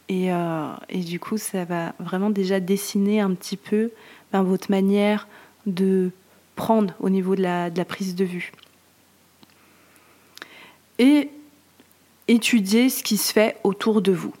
Et, 0.08 0.32
euh, 0.32 0.72
du 0.90 1.20
coup, 1.20 1.36
ça 1.36 1.64
va 1.64 1.94
vraiment 1.98 2.30
déjà 2.30 2.60
dessiner 2.60 3.20
un 3.20 3.34
petit 3.34 3.58
peu 3.58 3.90
ben, 4.32 4.42
votre 4.42 4.70
manière 4.70 5.28
de 5.66 6.10
prendre 6.56 6.94
au 7.00 7.10
niveau 7.10 7.36
de 7.36 7.42
la 7.42 7.84
prise 7.84 8.14
de 8.14 8.24
vue. 8.24 8.52
Et 10.98 11.28
étudier 12.26 12.90
ce 12.90 13.02
qui 13.02 13.16
se 13.16 13.32
fait 13.32 13.56
autour 13.64 14.02
de 14.02 14.12
vous. 14.12 14.34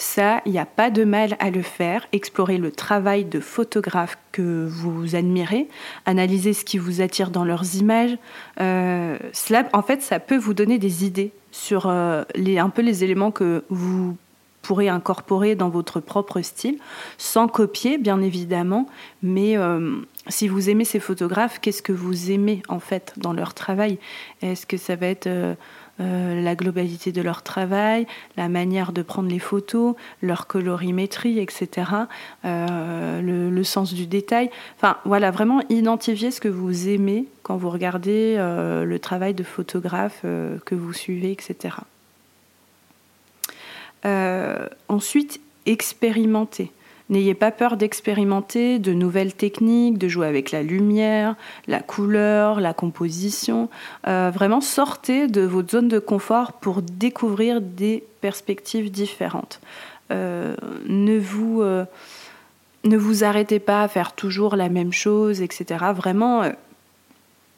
Ça, 0.00 0.40
il 0.46 0.52
n'y 0.52 0.58
a 0.58 0.64
pas 0.64 0.88
de 0.88 1.04
mal 1.04 1.36
à 1.40 1.50
le 1.50 1.60
faire. 1.60 2.06
Explorer 2.12 2.56
le 2.56 2.72
travail 2.72 3.26
de 3.26 3.38
photographes 3.38 4.16
que 4.32 4.66
vous 4.66 5.14
admirez, 5.14 5.68
analyser 6.06 6.54
ce 6.54 6.64
qui 6.64 6.78
vous 6.78 7.02
attire 7.02 7.30
dans 7.30 7.44
leurs 7.44 7.76
images. 7.76 8.16
Euh, 8.62 9.18
cela, 9.34 9.68
en 9.74 9.82
fait, 9.82 10.00
ça 10.00 10.18
peut 10.18 10.38
vous 10.38 10.54
donner 10.54 10.78
des 10.78 11.04
idées 11.04 11.32
sur 11.52 11.84
euh, 11.86 12.22
les, 12.34 12.58
un 12.58 12.70
peu 12.70 12.80
les 12.80 13.04
éléments 13.04 13.30
que 13.30 13.62
vous 13.68 14.16
pourrez 14.62 14.88
incorporer 14.88 15.54
dans 15.54 15.68
votre 15.68 16.00
propre 16.00 16.40
style, 16.40 16.78
sans 17.18 17.46
copier 17.46 17.98
bien 17.98 18.22
évidemment, 18.22 18.86
mais 19.22 19.58
euh, 19.58 19.96
si 20.28 20.48
vous 20.48 20.70
aimez 20.70 20.86
ces 20.86 21.00
photographes, 21.00 21.58
qu'est-ce 21.60 21.82
que 21.82 21.92
vous 21.92 22.30
aimez 22.30 22.62
en 22.68 22.80
fait 22.80 23.12
dans 23.18 23.34
leur 23.34 23.52
travail? 23.52 23.98
Est-ce 24.40 24.64
que 24.64 24.78
ça 24.78 24.96
va 24.96 25.08
être 25.08 25.28
euh, 26.00 26.40
la 26.42 26.54
globalité 26.54 27.12
de 27.12 27.20
leur 27.20 27.42
travail, 27.42 28.06
la 28.36 28.48
manière 28.48 28.92
de 28.92 29.02
prendre 29.02 29.28
les 29.28 29.38
photos, 29.38 29.94
leur 30.22 30.46
colorimétrie, 30.46 31.38
etc., 31.38 31.90
euh, 32.44 33.20
le, 33.20 33.64
sens 33.64 33.92
du 33.92 34.06
détail. 34.06 34.50
Enfin, 34.76 34.96
voilà, 35.04 35.30
vraiment 35.30 35.60
identifier 35.68 36.30
ce 36.30 36.40
que 36.40 36.48
vous 36.48 36.88
aimez 36.88 37.26
quand 37.42 37.56
vous 37.56 37.68
regardez 37.68 38.36
euh, 38.38 38.84
le 38.84 38.98
travail 38.98 39.34
de 39.34 39.42
photographe 39.42 40.22
que 40.22 40.74
vous 40.74 40.92
suivez, 40.94 41.32
etc. 41.32 41.76
ensuite, 44.88 45.40
expérimenter. 45.66 46.72
N'ayez 47.10 47.34
pas 47.34 47.50
peur 47.50 47.76
d'expérimenter 47.76 48.78
de 48.78 48.92
nouvelles 48.92 49.34
techniques, 49.34 49.98
de 49.98 50.06
jouer 50.06 50.28
avec 50.28 50.52
la 50.52 50.62
lumière, 50.62 51.34
la 51.66 51.80
couleur, 51.80 52.60
la 52.60 52.72
composition. 52.72 53.68
Euh, 54.06 54.30
vraiment 54.32 54.60
sortez 54.60 55.26
de 55.26 55.40
votre 55.40 55.72
zone 55.72 55.88
de 55.88 55.98
confort 55.98 56.52
pour 56.52 56.82
découvrir 56.82 57.60
des 57.60 58.04
perspectives 58.20 58.92
différentes. 58.92 59.60
Euh, 60.12 60.54
ne 60.86 61.18
vous 61.18 61.62
euh, 61.62 61.84
ne 62.84 62.96
vous 62.96 63.24
arrêtez 63.24 63.58
pas 63.58 63.82
à 63.82 63.88
faire 63.88 64.12
toujours 64.12 64.54
la 64.54 64.68
même 64.68 64.92
chose, 64.92 65.42
etc. 65.42 65.86
Vraiment, 65.92 66.44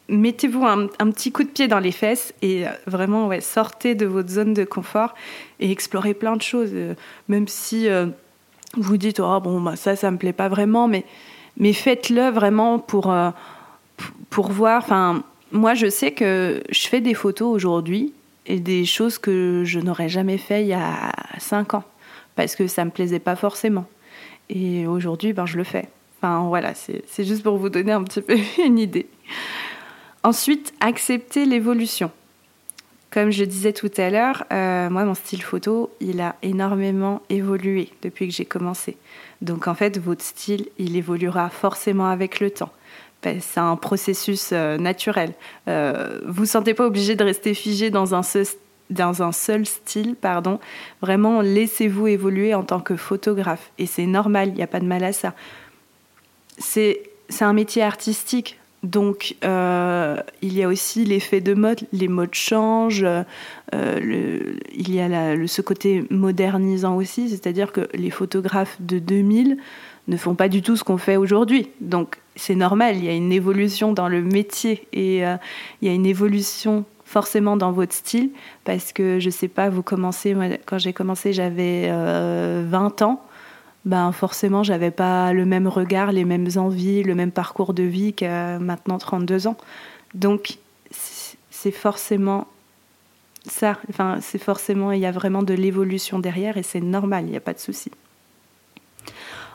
mettez-vous 0.09 0.65
un, 0.65 0.87
petit 0.87 1.31
coup 1.31 1.43
de 1.43 1.49
pied 1.49 1.67
dans 1.67 1.79
les 1.79 1.91
fesses 1.91 2.33
et 2.41 2.65
vraiment 2.87 3.29
sortez 3.39 3.93
de 3.93 4.07
votre 4.07 4.29
zone 4.29 4.55
de 4.55 4.63
confort 4.65 5.13
et 5.59 5.71
explorez 5.71 6.15
plein 6.15 6.35
de 6.35 6.41
choses. 6.41 6.73
même 7.29 7.47
si 7.47 7.87
vous 8.75 8.97
dites 8.97 9.19
oh 9.19 9.39
bon 9.39 9.61
bah 9.61 9.75
ça 9.75 9.95
ça 9.95 10.09
me 10.11 10.17
plaît 10.17 10.33
pas 10.33 10.49
vraiment 10.49 10.87
mais 10.87 11.05
mais 11.57 11.73
faites-le 11.73 12.29
vraiment 12.29 12.79
pour 12.79 13.11
euh, 13.11 13.29
pour 14.29 14.51
voir. 14.51 14.85
Moi 15.51 15.75
je 15.75 15.89
sais 15.89 16.11
que 16.11 16.63
je 16.69 16.87
fais 16.87 17.01
des 17.01 17.13
photos 17.13 17.53
aujourd'hui 17.53 18.13
et 18.45 18.59
des 18.59 18.85
choses 18.85 19.17
que 19.17 19.63
je 19.65 19.79
n'aurais 19.79 20.09
jamais 20.09 20.37
fait 20.37 20.63
il 20.63 20.67
y 20.67 20.73
a 20.73 21.11
5 21.37 21.75
ans 21.75 21.83
parce 22.35 22.55
que 22.55 22.67
ça 22.67 22.83
me 22.85 22.89
plaisait 22.89 23.19
pas 23.19 23.35
forcément. 23.35 23.85
Et 24.49 24.87
aujourd'hui 24.87 25.33
ben 25.33 25.45
je 25.45 25.57
le 25.57 25.63
fais. 25.63 25.87
Enfin 26.19 26.47
voilà 26.47 26.73
c'est 26.73 27.23
juste 27.23 27.43
pour 27.43 27.57
vous 27.57 27.69
donner 27.69 27.91
un 27.91 28.03
petit 28.03 28.21
peu 28.21 28.37
une 28.65 28.79
idée. 28.79 29.07
Ensuite 30.23 30.73
accepter 30.79 31.45
l'évolution 31.45 32.11
comme 33.13 33.29
je 33.29 33.43
disais 33.43 33.73
tout 33.73 33.91
à 33.97 34.09
l'heure, 34.09 34.43
euh, 34.51 34.89
moi, 34.89 35.05
mon 35.05 35.13
style 35.13 35.43
photo, 35.43 35.91
il 35.99 36.19
a 36.19 36.35
énormément 36.41 37.21
évolué 37.29 37.89
depuis 38.01 38.27
que 38.27 38.33
j'ai 38.33 38.45
commencé. 38.45 38.97
Donc, 39.41 39.67
en 39.67 39.75
fait, 39.75 39.99
votre 39.99 40.23
style, 40.23 40.67
il 40.79 40.95
évoluera 40.95 41.49
forcément 41.51 42.07
avec 42.07 42.39
le 42.39 42.49
temps. 42.49 42.71
C'est 43.21 43.59
un 43.59 43.75
processus 43.75 44.49
euh, 44.51 44.77
naturel. 44.77 45.33
Euh, 45.67 46.21
vous 46.25 46.41
ne 46.41 46.47
sentez 46.47 46.73
pas 46.73 46.87
obligé 46.87 47.15
de 47.15 47.23
rester 47.23 47.53
figé 47.53 47.91
dans 47.91 48.15
un, 48.15 48.23
seul, 48.23 48.45
dans 48.89 49.21
un 49.21 49.31
seul 49.31 49.67
style. 49.67 50.15
pardon. 50.15 50.59
Vraiment, 51.01 51.41
laissez-vous 51.41 52.07
évoluer 52.07 52.55
en 52.55 52.63
tant 52.63 52.79
que 52.79 52.95
photographe. 52.95 53.69
Et 53.77 53.85
c'est 53.85 54.07
normal, 54.07 54.49
il 54.49 54.55
n'y 54.55 54.63
a 54.63 54.67
pas 54.67 54.79
de 54.79 54.85
mal 54.85 55.03
à 55.03 55.13
ça. 55.13 55.35
C'est 56.57 57.03
un 57.41 57.53
métier 57.53 57.83
artistique. 57.83 58.59
Donc, 58.83 59.35
euh, 59.45 60.17
il 60.41 60.57
y 60.57 60.63
a 60.63 60.67
aussi 60.67 61.05
l'effet 61.05 61.39
de 61.39 61.53
mode, 61.53 61.79
les 61.93 62.09
modes 62.09 62.33
changent, 62.35 63.05
euh, 63.05 64.53
il 64.75 64.93
y 64.93 64.99
a 64.99 65.47
ce 65.47 65.61
côté 65.61 66.03
modernisant 66.09 66.97
aussi, 66.97 67.29
c'est-à-dire 67.29 67.71
que 67.71 67.87
les 67.93 68.09
photographes 68.09 68.75
de 68.81 68.99
2000 68.99 69.57
ne 70.09 70.17
font 70.17 70.35
pas 70.35 70.49
du 70.49 70.61
tout 70.61 70.75
ce 70.75 70.83
qu'on 70.83 70.97
fait 70.97 71.15
aujourd'hui. 71.15 71.69
Donc, 71.79 72.17
c'est 72.35 72.55
normal, 72.55 72.97
il 72.97 73.05
y 73.05 73.09
a 73.09 73.13
une 73.13 73.31
évolution 73.31 73.93
dans 73.93 74.09
le 74.09 74.21
métier 74.21 74.85
et 74.91 75.25
euh, 75.25 75.37
il 75.81 75.87
y 75.87 75.91
a 75.91 75.93
une 75.93 76.05
évolution 76.05 76.83
forcément 77.05 77.55
dans 77.55 77.71
votre 77.71 77.93
style, 77.93 78.31
parce 78.65 78.91
que 78.91 79.19
je 79.19 79.27
ne 79.27 79.31
sais 79.31 79.47
pas, 79.47 79.69
vous 79.69 79.83
commencez, 79.83 80.35
quand 80.65 80.79
j'ai 80.79 80.93
commencé, 80.93 81.31
j'avais 81.31 81.89
20 81.91 83.01
ans 83.03 83.23
ben 83.85 84.11
forcément, 84.11 84.63
j'avais 84.63 84.91
pas 84.91 85.33
le 85.33 85.45
même 85.45 85.67
regard, 85.67 86.11
les 86.11 86.25
mêmes 86.25 86.49
envies, 86.55 87.03
le 87.03 87.15
même 87.15 87.31
parcours 87.31 87.73
de 87.73 87.83
vie 87.83 88.13
qu'à 88.13 88.59
maintenant 88.59 88.97
32 88.97 89.47
ans. 89.47 89.57
Donc, 90.13 90.57
c'est 91.49 91.71
forcément 91.71 92.47
ça. 93.45 93.77
Enfin, 93.89 94.17
c'est 94.21 94.41
forcément, 94.41 94.91
il 94.91 94.99
y 94.99 95.05
a 95.05 95.11
vraiment 95.11 95.43
de 95.43 95.53
l'évolution 95.53 96.19
derrière 96.19 96.57
et 96.57 96.63
c'est 96.63 96.81
normal, 96.81 97.25
il 97.25 97.31
n'y 97.31 97.37
a 97.37 97.41
pas 97.41 97.53
de 97.53 97.59
souci. 97.59 97.91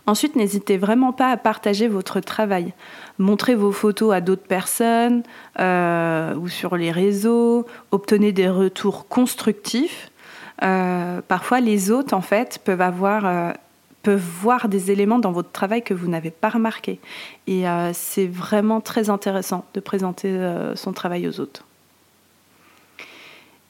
Ensuite, 0.06 0.36
n'hésitez 0.36 0.78
vraiment 0.78 1.12
pas 1.12 1.30
à 1.30 1.36
partager 1.36 1.86
votre 1.86 2.20
travail. 2.20 2.72
Montrez 3.18 3.54
vos 3.54 3.72
photos 3.72 4.14
à 4.14 4.22
d'autres 4.22 4.46
personnes 4.46 5.22
euh, 5.58 6.34
ou 6.36 6.48
sur 6.48 6.78
les 6.78 6.90
réseaux. 6.90 7.66
Obtenez 7.90 8.32
des 8.32 8.48
retours 8.48 9.06
constructifs. 9.08 10.10
Euh, 10.62 11.20
parfois, 11.28 11.60
les 11.60 11.90
autres, 11.90 12.14
en 12.14 12.22
fait, 12.22 12.58
peuvent 12.64 12.80
avoir 12.80 13.26
euh, 13.26 13.52
voir 14.12 14.68
des 14.68 14.90
éléments 14.90 15.18
dans 15.18 15.32
votre 15.32 15.50
travail 15.50 15.82
que 15.82 15.94
vous 15.94 16.08
n'avez 16.08 16.30
pas 16.30 16.50
remarqué. 16.50 17.00
Et 17.46 17.68
euh, 17.68 17.90
c'est 17.92 18.26
vraiment 18.26 18.80
très 18.80 19.10
intéressant 19.10 19.64
de 19.74 19.80
présenter 19.80 20.28
euh, 20.28 20.76
son 20.76 20.92
travail 20.92 21.28
aux 21.28 21.40
autres. 21.40 21.64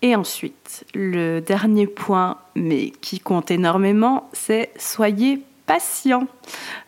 Et 0.00 0.14
ensuite, 0.14 0.84
le 0.94 1.40
dernier 1.40 1.86
point, 1.86 2.38
mais 2.54 2.90
qui 3.00 3.18
compte 3.18 3.50
énormément, 3.50 4.28
c'est 4.32 4.70
soyez 4.76 5.42
patient. 5.66 6.26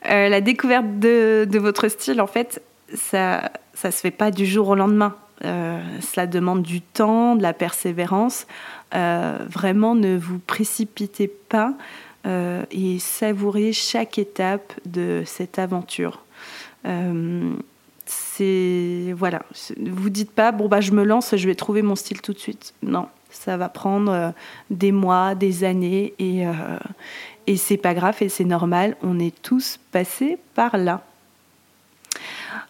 Euh, 0.08 0.28
la 0.28 0.40
découverte 0.40 0.98
de, 1.00 1.46
de, 1.50 1.58
votre 1.58 1.88
style, 1.88 2.20
en 2.20 2.28
fait, 2.28 2.62
ça 2.94 3.50
ne 3.84 3.90
se 3.90 3.98
fait 3.98 4.12
pas 4.12 4.30
du 4.30 4.46
jour 4.46 4.68
au 4.68 4.74
lendemain. 4.74 5.16
cela 5.42 6.26
demande 6.26 6.62
du 6.62 6.80
temps, 6.80 7.34
de 7.34 7.42
la 7.42 7.52
persévérance. 7.52 8.46
vraiment, 8.92 9.96
ne 9.96 10.16
vous 10.16 10.38
précipitez 10.38 11.26
pas. 11.26 11.74
Euh, 12.26 12.64
et 12.70 12.98
savourer 12.98 13.72
chaque 13.72 14.18
étape 14.18 14.74
de 14.84 15.22
cette 15.24 15.58
aventure. 15.58 16.22
Euh, 16.84 17.54
c'est 18.04 19.14
voilà, 19.16 19.42
vous 19.80 20.10
dites 20.10 20.30
pas 20.30 20.52
bon 20.52 20.68
bah 20.68 20.82
je 20.82 20.92
me 20.92 21.02
lance, 21.02 21.34
je 21.34 21.46
vais 21.46 21.54
trouver 21.54 21.80
mon 21.80 21.96
style 21.96 22.20
tout 22.20 22.34
de 22.34 22.38
suite. 22.38 22.74
Non, 22.82 23.06
ça 23.30 23.56
va 23.56 23.70
prendre 23.70 24.12
euh, 24.12 24.30
des 24.68 24.92
mois, 24.92 25.34
des 25.34 25.64
années 25.64 26.12
et 26.18 26.44
et 27.46 27.56
c'est 27.56 27.78
pas 27.78 27.94
grave 27.94 28.16
et 28.20 28.28
c'est 28.28 28.44
normal. 28.44 28.96
On 29.02 29.18
est 29.18 29.40
tous 29.40 29.80
passés 29.90 30.38
par 30.54 30.76
là. 30.76 31.02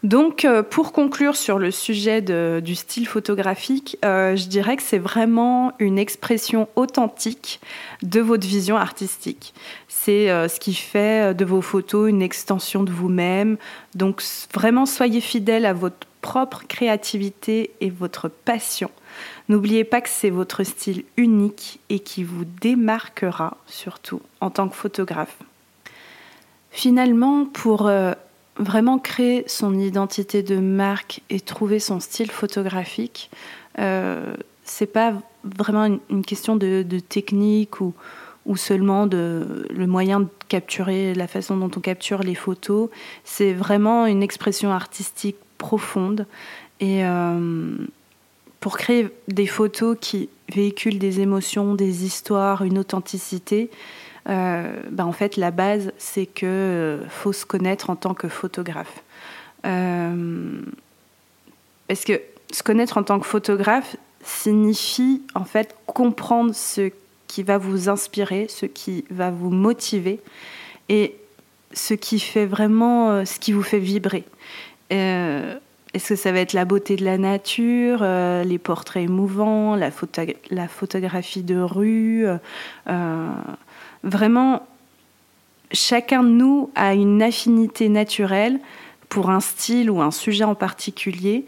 Donc, 0.02 0.46
euh, 0.46 0.62
pour 0.62 0.92
conclure 0.92 1.36
sur 1.36 1.58
le 1.58 1.70
sujet 1.70 2.22
du 2.22 2.74
style 2.74 3.06
photographique, 3.06 3.98
euh, 4.04 4.34
je 4.34 4.46
dirais 4.46 4.76
que 4.76 4.82
c'est 4.82 4.98
vraiment 4.98 5.72
une 5.78 5.98
expression 5.98 6.68
authentique 6.74 7.60
de 8.02 8.20
votre 8.20 8.46
vision 8.46 8.76
artistique. 8.76 9.52
C'est 9.88 10.30
euh, 10.30 10.48
ce 10.48 10.58
qui 10.58 10.74
fait 10.74 11.34
de 11.34 11.44
vos 11.44 11.60
photos 11.60 12.08
une 12.08 12.22
extension 12.22 12.82
de 12.82 12.90
vous-même. 12.90 13.58
Donc, 13.94 14.22
vraiment, 14.54 14.86
soyez 14.86 15.20
fidèle 15.20 15.66
à 15.66 15.74
votre 15.74 16.06
propre 16.22 16.64
créativité 16.66 17.70
et 17.80 17.90
votre 17.90 18.28
passion. 18.28 18.90
N'oubliez 19.48 19.84
pas 19.84 20.00
que 20.00 20.08
c'est 20.08 20.30
votre 20.30 20.64
style 20.64 21.04
unique 21.18 21.78
et 21.90 21.98
qui 21.98 22.24
vous 22.24 22.44
démarquera 22.44 23.56
surtout 23.66 24.22
en 24.40 24.48
tant 24.48 24.68
que 24.68 24.76
photographe. 24.76 25.36
Finalement, 26.70 27.46
pour 27.46 27.90
vraiment 28.56 28.98
créer 28.98 29.44
son 29.46 29.78
identité 29.78 30.42
de 30.42 30.56
marque 30.56 31.22
et 31.30 31.40
trouver 31.40 31.78
son 31.78 32.00
style 32.00 32.30
photographique, 32.30 33.30
euh, 33.78 34.34
c'est 34.64 34.86
pas 34.86 35.14
vraiment 35.44 35.98
une, 36.08 36.24
question 36.24 36.56
de, 36.56 36.84
technique 37.08 37.80
ou, 37.80 37.94
ou 38.46 38.56
seulement 38.56 39.06
de 39.06 39.66
le 39.70 39.86
moyen 39.86 40.20
de 40.20 40.28
capturer 40.48 41.14
la 41.14 41.26
façon 41.26 41.56
dont 41.56 41.70
on 41.74 41.80
capture 41.80 42.22
les 42.22 42.34
photos. 42.34 42.90
C'est 43.24 43.52
vraiment 43.52 44.06
une 44.06 44.22
expression 44.22 44.70
artistique 44.70 45.36
profonde 45.58 46.26
et 46.80 47.04
euh, 47.04 47.76
pour 48.60 48.76
créer 48.76 49.08
des 49.28 49.46
photos 49.46 49.96
qui 50.00 50.28
véhiculent 50.52 50.98
des 50.98 51.20
émotions, 51.20 51.74
des 51.74 52.04
histoires, 52.04 52.62
une 52.62 52.78
authenticité. 52.78 53.70
Euh, 54.28 54.82
ben 54.90 55.04
en 55.04 55.12
fait, 55.12 55.36
la 55.36 55.50
base, 55.50 55.92
c'est 55.98 56.26
que 56.26 56.46
euh, 56.46 57.08
faut 57.08 57.32
se 57.32 57.46
connaître 57.46 57.90
en 57.90 57.96
tant 57.96 58.14
que 58.14 58.28
photographe. 58.28 59.02
parce 59.62 59.72
que 62.04 62.20
se 62.52 62.62
connaître 62.62 62.98
en 62.98 63.02
tant 63.02 63.20
que 63.20 63.26
photographe 63.26 63.96
signifie 64.22 65.22
en 65.34 65.44
fait 65.44 65.74
comprendre 65.86 66.54
ce 66.54 66.90
qui 67.26 67.42
va 67.42 67.58
vous 67.58 67.88
inspirer, 67.88 68.46
ce 68.48 68.66
qui 68.66 69.04
va 69.10 69.30
vous 69.30 69.50
motiver 69.50 70.20
et 70.88 71.16
ce 71.72 71.94
qui 71.94 72.18
fait 72.18 72.46
vraiment, 72.46 73.10
euh, 73.10 73.24
ce 73.24 73.38
qui 73.38 73.52
vous 73.52 73.62
fait 73.62 73.78
vibrer. 73.78 74.24
Euh, 74.92 75.56
est-ce 75.94 76.10
que 76.10 76.16
ça 76.16 76.32
va 76.32 76.40
être 76.40 76.52
la 76.52 76.64
beauté 76.64 76.96
de 76.96 77.04
la 77.04 77.18
nature, 77.18 78.00
euh, 78.02 78.42
les 78.42 78.58
portraits 78.58 79.04
émouvants, 79.04 79.76
la 79.76 80.68
photographie 80.68 81.42
de 81.42 81.60
rue 81.60 82.26
Vraiment, 84.02 84.66
chacun 85.72 86.22
de 86.22 86.28
nous 86.28 86.70
a 86.74 86.94
une 86.94 87.22
affinité 87.22 87.88
naturelle 87.88 88.60
pour 89.08 89.30
un 89.30 89.40
style 89.40 89.90
ou 89.90 90.00
un 90.00 90.10
sujet 90.10 90.44
en 90.44 90.54
particulier. 90.54 91.44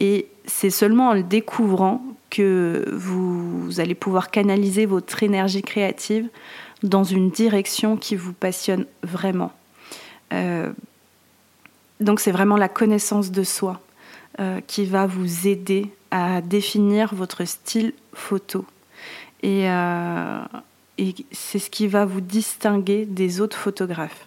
Et 0.00 0.28
c'est 0.44 0.70
seulement 0.70 1.08
en 1.08 1.14
le 1.14 1.22
découvrant 1.22 2.02
que 2.30 2.84
vous, 2.92 3.80
allez 3.80 3.94
pouvoir 3.94 4.30
canaliser 4.30 4.86
votre 4.86 5.22
énergie 5.22 5.62
créative 5.62 6.28
dans 6.82 7.04
une 7.04 7.30
direction 7.30 7.96
qui 7.96 8.16
vous 8.16 8.32
passionne 8.32 8.86
vraiment. 9.02 9.52
Euh, 10.32 10.70
donc 12.00 12.20
c'est 12.20 12.32
vraiment 12.32 12.56
la 12.56 12.68
connaissance 12.68 13.30
de 13.30 13.42
soi 13.42 13.80
euh, 14.38 14.60
qui 14.66 14.84
va 14.84 15.06
vous 15.06 15.46
aider 15.46 15.90
à 16.10 16.42
définir 16.42 17.14
votre 17.14 17.44
style 17.46 17.94
photo. 18.12 18.66
Et, 19.42 19.70
euh, 19.70 20.40
et 20.98 21.14
c'est 21.32 21.58
ce 21.58 21.70
qui 21.70 21.86
va 21.86 22.04
vous 22.04 22.20
distinguer 22.20 23.04
des 23.06 23.40
autres 23.40 23.56
photographes. 23.56 24.26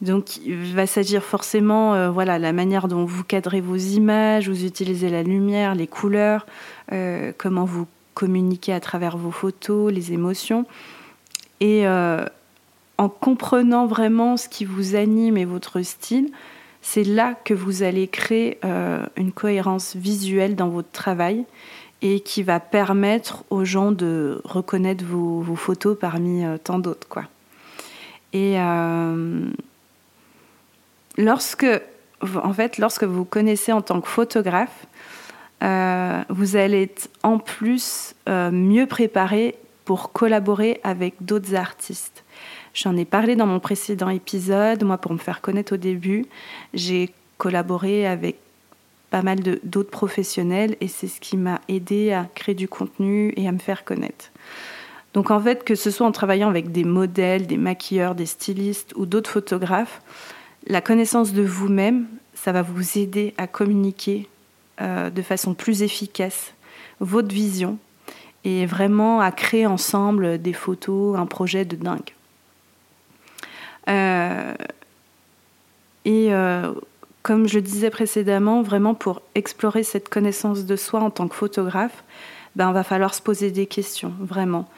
Donc, 0.00 0.38
il 0.38 0.74
va 0.74 0.86
s'agir 0.86 1.22
forcément, 1.22 1.94
euh, 1.94 2.10
voilà, 2.10 2.38
la 2.38 2.52
manière 2.52 2.88
dont 2.88 3.04
vous 3.04 3.22
cadrez 3.22 3.60
vos 3.60 3.76
images, 3.76 4.48
vous 4.48 4.64
utilisez 4.64 5.10
la 5.10 5.22
lumière, 5.22 5.74
les 5.74 5.86
couleurs, 5.86 6.46
euh, 6.92 7.32
comment 7.36 7.66
vous 7.66 7.86
communiquez 8.14 8.72
à 8.72 8.80
travers 8.80 9.18
vos 9.18 9.30
photos, 9.30 9.92
les 9.92 10.12
émotions. 10.12 10.64
Et 11.60 11.86
euh, 11.86 12.24
en 12.96 13.10
comprenant 13.10 13.86
vraiment 13.86 14.38
ce 14.38 14.48
qui 14.48 14.64
vous 14.64 14.94
anime 14.94 15.36
et 15.36 15.44
votre 15.44 15.82
style, 15.82 16.30
c'est 16.80 17.04
là 17.04 17.34
que 17.44 17.52
vous 17.52 17.82
allez 17.82 18.08
créer 18.08 18.58
une 19.16 19.32
cohérence 19.32 19.96
visuelle 19.96 20.56
dans 20.56 20.70
votre 20.70 20.90
travail 20.90 21.44
et 22.02 22.20
qui 22.20 22.42
va 22.42 22.60
permettre 22.60 23.44
aux 23.50 23.64
gens 23.64 23.92
de 23.92 24.40
reconnaître 24.44 25.04
vos, 25.04 25.54
photos 25.54 25.98
parmi 25.98 26.42
tant 26.64 26.78
d'autres, 26.78 27.06
quoi. 27.08 27.24
Et 28.32 28.56
lorsque, 31.18 31.66
en 32.22 32.52
fait, 32.52 32.78
lorsque 32.78 33.04
vous 33.04 33.24
connaissez 33.24 33.72
en 33.72 33.82
tant 33.82 34.00
que 34.00 34.08
photographe, 34.08 34.86
euh, 35.62 36.22
vous 36.30 36.56
allez 36.56 36.82
être 36.82 37.08
en 37.22 37.38
plus 37.38 38.14
euh, 38.28 38.50
mieux 38.50 38.86
préparé 38.86 39.56
pour 39.84 40.12
collaborer 40.12 40.80
avec 40.84 41.14
d'autres 41.20 41.54
artistes. 41.54 42.24
J'en 42.72 42.96
ai 42.96 43.04
parlé 43.04 43.36
dans 43.36 43.46
mon 43.46 43.60
précédent 43.60 44.08
épisode. 44.08 44.84
Moi, 44.84 44.96
pour 44.96 45.12
me 45.12 45.18
faire 45.18 45.40
connaître 45.40 45.74
au 45.74 45.76
début, 45.76 46.26
j'ai 46.72 47.12
collaboré 47.36 48.06
avec 48.06 48.36
pas 49.10 49.22
mal 49.22 49.40
d'autres 49.64 49.90
professionnels 49.90 50.76
et 50.80 50.88
c'est 50.88 51.08
ce 51.08 51.20
qui 51.20 51.36
m'a 51.36 51.60
aidé 51.68 52.12
à 52.12 52.28
créer 52.34 52.54
du 52.54 52.68
contenu 52.68 53.32
et 53.36 53.48
à 53.48 53.52
me 53.52 53.58
faire 53.58 53.84
connaître. 53.84 54.30
Donc 55.14 55.30
en 55.30 55.40
fait, 55.40 55.64
que 55.64 55.74
ce 55.74 55.90
soit 55.90 56.06
en 56.06 56.12
travaillant 56.12 56.48
avec 56.48 56.70
des 56.70 56.84
modèles, 56.84 57.46
des 57.46 57.56
maquilleurs, 57.56 58.14
des 58.14 58.26
stylistes 58.26 58.92
ou 58.96 59.06
d'autres 59.06 59.30
photographes, 59.30 60.00
la 60.66 60.80
connaissance 60.80 61.32
de 61.32 61.42
vous-même, 61.42 62.06
ça 62.34 62.52
va 62.52 62.62
vous 62.62 62.98
aider 62.98 63.34
à 63.36 63.46
communiquer 63.46 64.28
euh, 64.80 65.10
de 65.10 65.22
façon 65.22 65.54
plus 65.54 65.82
efficace 65.82 66.54
votre 67.00 67.34
vision 67.34 67.78
et 68.44 68.66
vraiment 68.66 69.20
à 69.20 69.32
créer 69.32 69.66
ensemble 69.66 70.40
des 70.40 70.52
photos, 70.52 71.18
un 71.18 71.26
projet 71.26 71.64
de 71.64 71.76
dingue. 71.76 72.14
Euh, 73.88 74.54
euh, 76.06 76.74
comme 77.22 77.46
je 77.46 77.56
le 77.56 77.62
disais 77.62 77.90
précédemment, 77.90 78.62
vraiment 78.62 78.94
pour 78.94 79.22
explorer 79.34 79.82
cette 79.82 80.08
connaissance 80.08 80.64
de 80.64 80.76
soi 80.76 81.00
en 81.00 81.10
tant 81.10 81.28
que 81.28 81.34
photographe, 81.34 82.04
ben, 82.56 82.72
va 82.72 82.82
falloir 82.82 83.14
se 83.14 83.22
poser 83.22 83.50
des 83.50 83.66
questions, 83.66 84.12
vraiment 84.18 84.68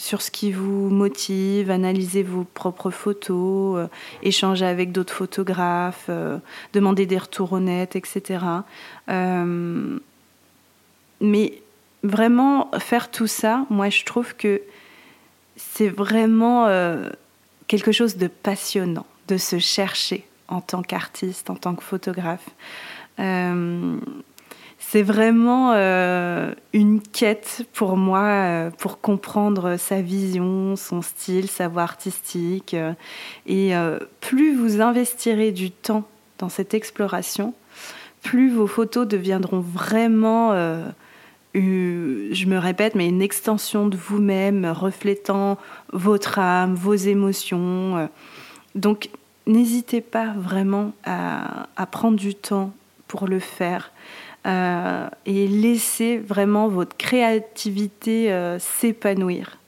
sur 0.00 0.22
ce 0.22 0.30
qui 0.30 0.50
vous 0.50 0.88
motive, 0.88 1.70
analyser 1.70 2.22
vos 2.22 2.44
propres 2.44 2.90
photos, 2.90 3.78
euh, 3.78 3.86
échanger 4.22 4.64
avec 4.64 4.92
d'autres 4.92 5.12
photographes, 5.12 6.06
euh, 6.08 6.38
demander 6.72 7.04
des 7.04 7.18
retours 7.18 7.52
honnêtes, 7.52 7.96
etc. 7.96 8.42
Euh, 9.10 9.98
mais 11.20 11.62
vraiment 12.02 12.70
faire 12.78 13.10
tout 13.10 13.26
ça, 13.26 13.66
moi 13.68 13.90
je 13.90 14.06
trouve 14.06 14.34
que 14.36 14.62
c'est 15.56 15.90
vraiment 15.90 16.66
quelque 17.66 17.92
chose 17.92 18.16
de 18.16 18.26
passionnant, 18.26 19.04
de 19.28 19.36
se 19.36 19.58
chercher 19.58 20.26
en 20.50 20.60
tant 20.60 20.82
qu'artiste, 20.82 21.50
en 21.50 21.56
tant 21.56 21.74
que 21.74 21.82
photographe 21.82 22.48
c'est 24.80 25.02
vraiment 25.02 25.72
euh, 25.74 26.52
une 26.72 27.00
quête 27.00 27.64
pour 27.74 27.96
moi 27.96 28.24
euh, 28.24 28.70
pour 28.70 29.00
comprendre 29.00 29.76
sa 29.76 30.00
vision, 30.00 30.74
son 30.74 31.02
style, 31.02 31.48
sa 31.48 31.68
voix 31.68 31.82
artistique. 31.82 32.74
Euh, 32.74 32.92
et 33.46 33.72
plus 34.20 34.56
vous 34.56 34.80
investirez 34.80 35.52
du 35.52 35.70
temps 35.70 36.08
dans 36.38 36.48
cette 36.48 36.74
exploration, 36.74 37.54
plus 38.22 38.50
vos 38.50 38.66
photos 38.66 39.06
deviendront 39.06 39.60
vraiment, 39.60 40.54
je 41.54 42.46
me 42.46 42.58
répète, 42.58 42.94
mais 42.94 43.08
une 43.08 43.22
extension 43.22 43.86
de 43.86 43.96
vous-même, 43.96 44.64
reflétant 44.66 45.58
votre 45.92 46.38
âme, 46.38 46.74
vos 46.74 46.94
émotions. 46.94 48.08
Donc 48.74 49.10
n'hésitez 49.46 50.00
pas 50.00 50.32
vraiment 50.36 50.92
à 51.04 51.86
prendre 51.90 52.16
du 52.16 52.34
temps 52.34 52.72
pour 53.08 53.26
le 53.26 53.40
faire. 53.40 53.92
Euh, 54.46 55.08
et 55.26 55.46
laissez 55.48 56.18
vraiment 56.18 56.68
votre 56.68 56.96
créativité 56.96 58.32
euh, 58.32 58.58
s'épanouir. 58.58 59.58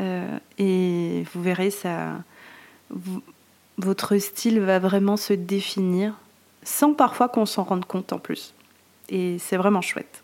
Euh, 0.00 0.38
et 0.58 1.24
vous 1.32 1.42
verrez, 1.42 1.70
ça, 1.70 2.22
votre 3.76 4.16
style 4.18 4.60
va 4.60 4.78
vraiment 4.78 5.16
se 5.16 5.34
définir 5.34 6.14
sans 6.62 6.94
parfois 6.94 7.28
qu'on 7.28 7.46
s'en 7.46 7.64
rende 7.64 7.84
compte 7.84 8.12
en 8.12 8.18
plus. 8.18 8.54
Et 9.10 9.38
c'est 9.38 9.56
vraiment 9.56 9.82
chouette. 9.82 10.22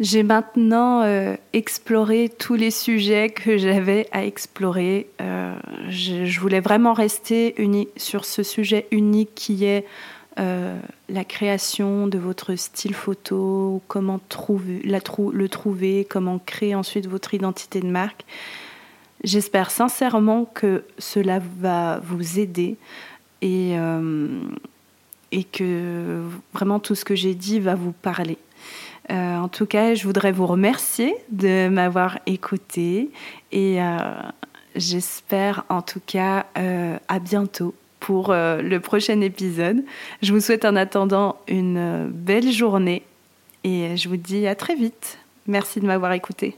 J'ai 0.00 0.22
maintenant 0.22 1.04
exploré 1.52 2.30
tous 2.30 2.54
les 2.54 2.70
sujets 2.70 3.28
que 3.28 3.58
j'avais 3.58 4.08
à 4.12 4.24
explorer. 4.24 5.08
Je, 5.18 6.24
je, 6.24 6.40
voulais 6.40 6.60
vraiment 6.60 6.94
rester 6.94 7.54
sur 7.96 8.24
ce 8.24 8.42
sujet 8.42 8.86
unique 8.90 9.34
qui 9.34 9.66
est 9.66 9.84
euh, 10.38 10.78
la 11.08 11.24
création 11.24 12.06
de 12.06 12.16
votre 12.16 12.54
style 12.54 12.94
photo, 12.94 13.82
comment 13.88 14.20
trouver, 14.28 14.80
le 14.84 15.48
trouver, 15.48 16.06
comment 16.08 16.38
créer 16.38 16.74
ensuite 16.74 17.08
votre 17.08 17.34
identité 17.34 17.80
de 17.80 17.88
marque. 17.88 18.24
J'espère 19.24 19.70
sincèrement 19.70 20.44
que 20.46 20.84
cela 20.98 21.40
va 21.58 21.98
vous 21.98 22.38
aider 22.38 22.76
euh, 23.42 24.40
et 25.32 25.44
que 25.44 26.22
vraiment 26.54 26.78
tout 26.78 26.94
ce 26.94 27.04
que 27.04 27.16
j'ai 27.16 27.34
dit 27.34 27.58
va 27.58 27.74
vous 27.74 27.92
parler. 27.92 28.38
Euh, 29.10 29.36
en 29.38 29.48
tout 29.48 29.66
cas, 29.66 29.94
je 29.94 30.04
voudrais 30.04 30.32
vous 30.32 30.46
remercier 30.46 31.14
de 31.30 31.68
m'avoir 31.68 32.18
écouté 32.26 33.10
et 33.50 33.78
j'espère 34.76 35.64
en 35.68 35.82
tout 35.82 36.00
cas 36.06 36.46
à 36.54 37.18
bientôt 37.18 37.74
pour 38.00 38.30
euh, 38.30 38.60
le 38.60 38.80
prochain 38.80 39.20
épisode. 39.20 39.84
Je 40.22 40.32
vous 40.32 40.40
souhaite 40.40 40.64
en 40.64 40.74
attendant 40.74 41.36
une 41.46 41.76
euh, 41.76 42.08
belle 42.10 42.50
journée 42.50 43.02
et 43.62 43.96
je 43.96 44.08
vous 44.08 44.16
dis 44.16 44.46
à 44.46 44.54
très 44.54 44.74
vite. 44.74 45.18
Merci 45.46 45.80
de 45.80 45.86
m'avoir 45.86 46.12
écouté. 46.12 46.56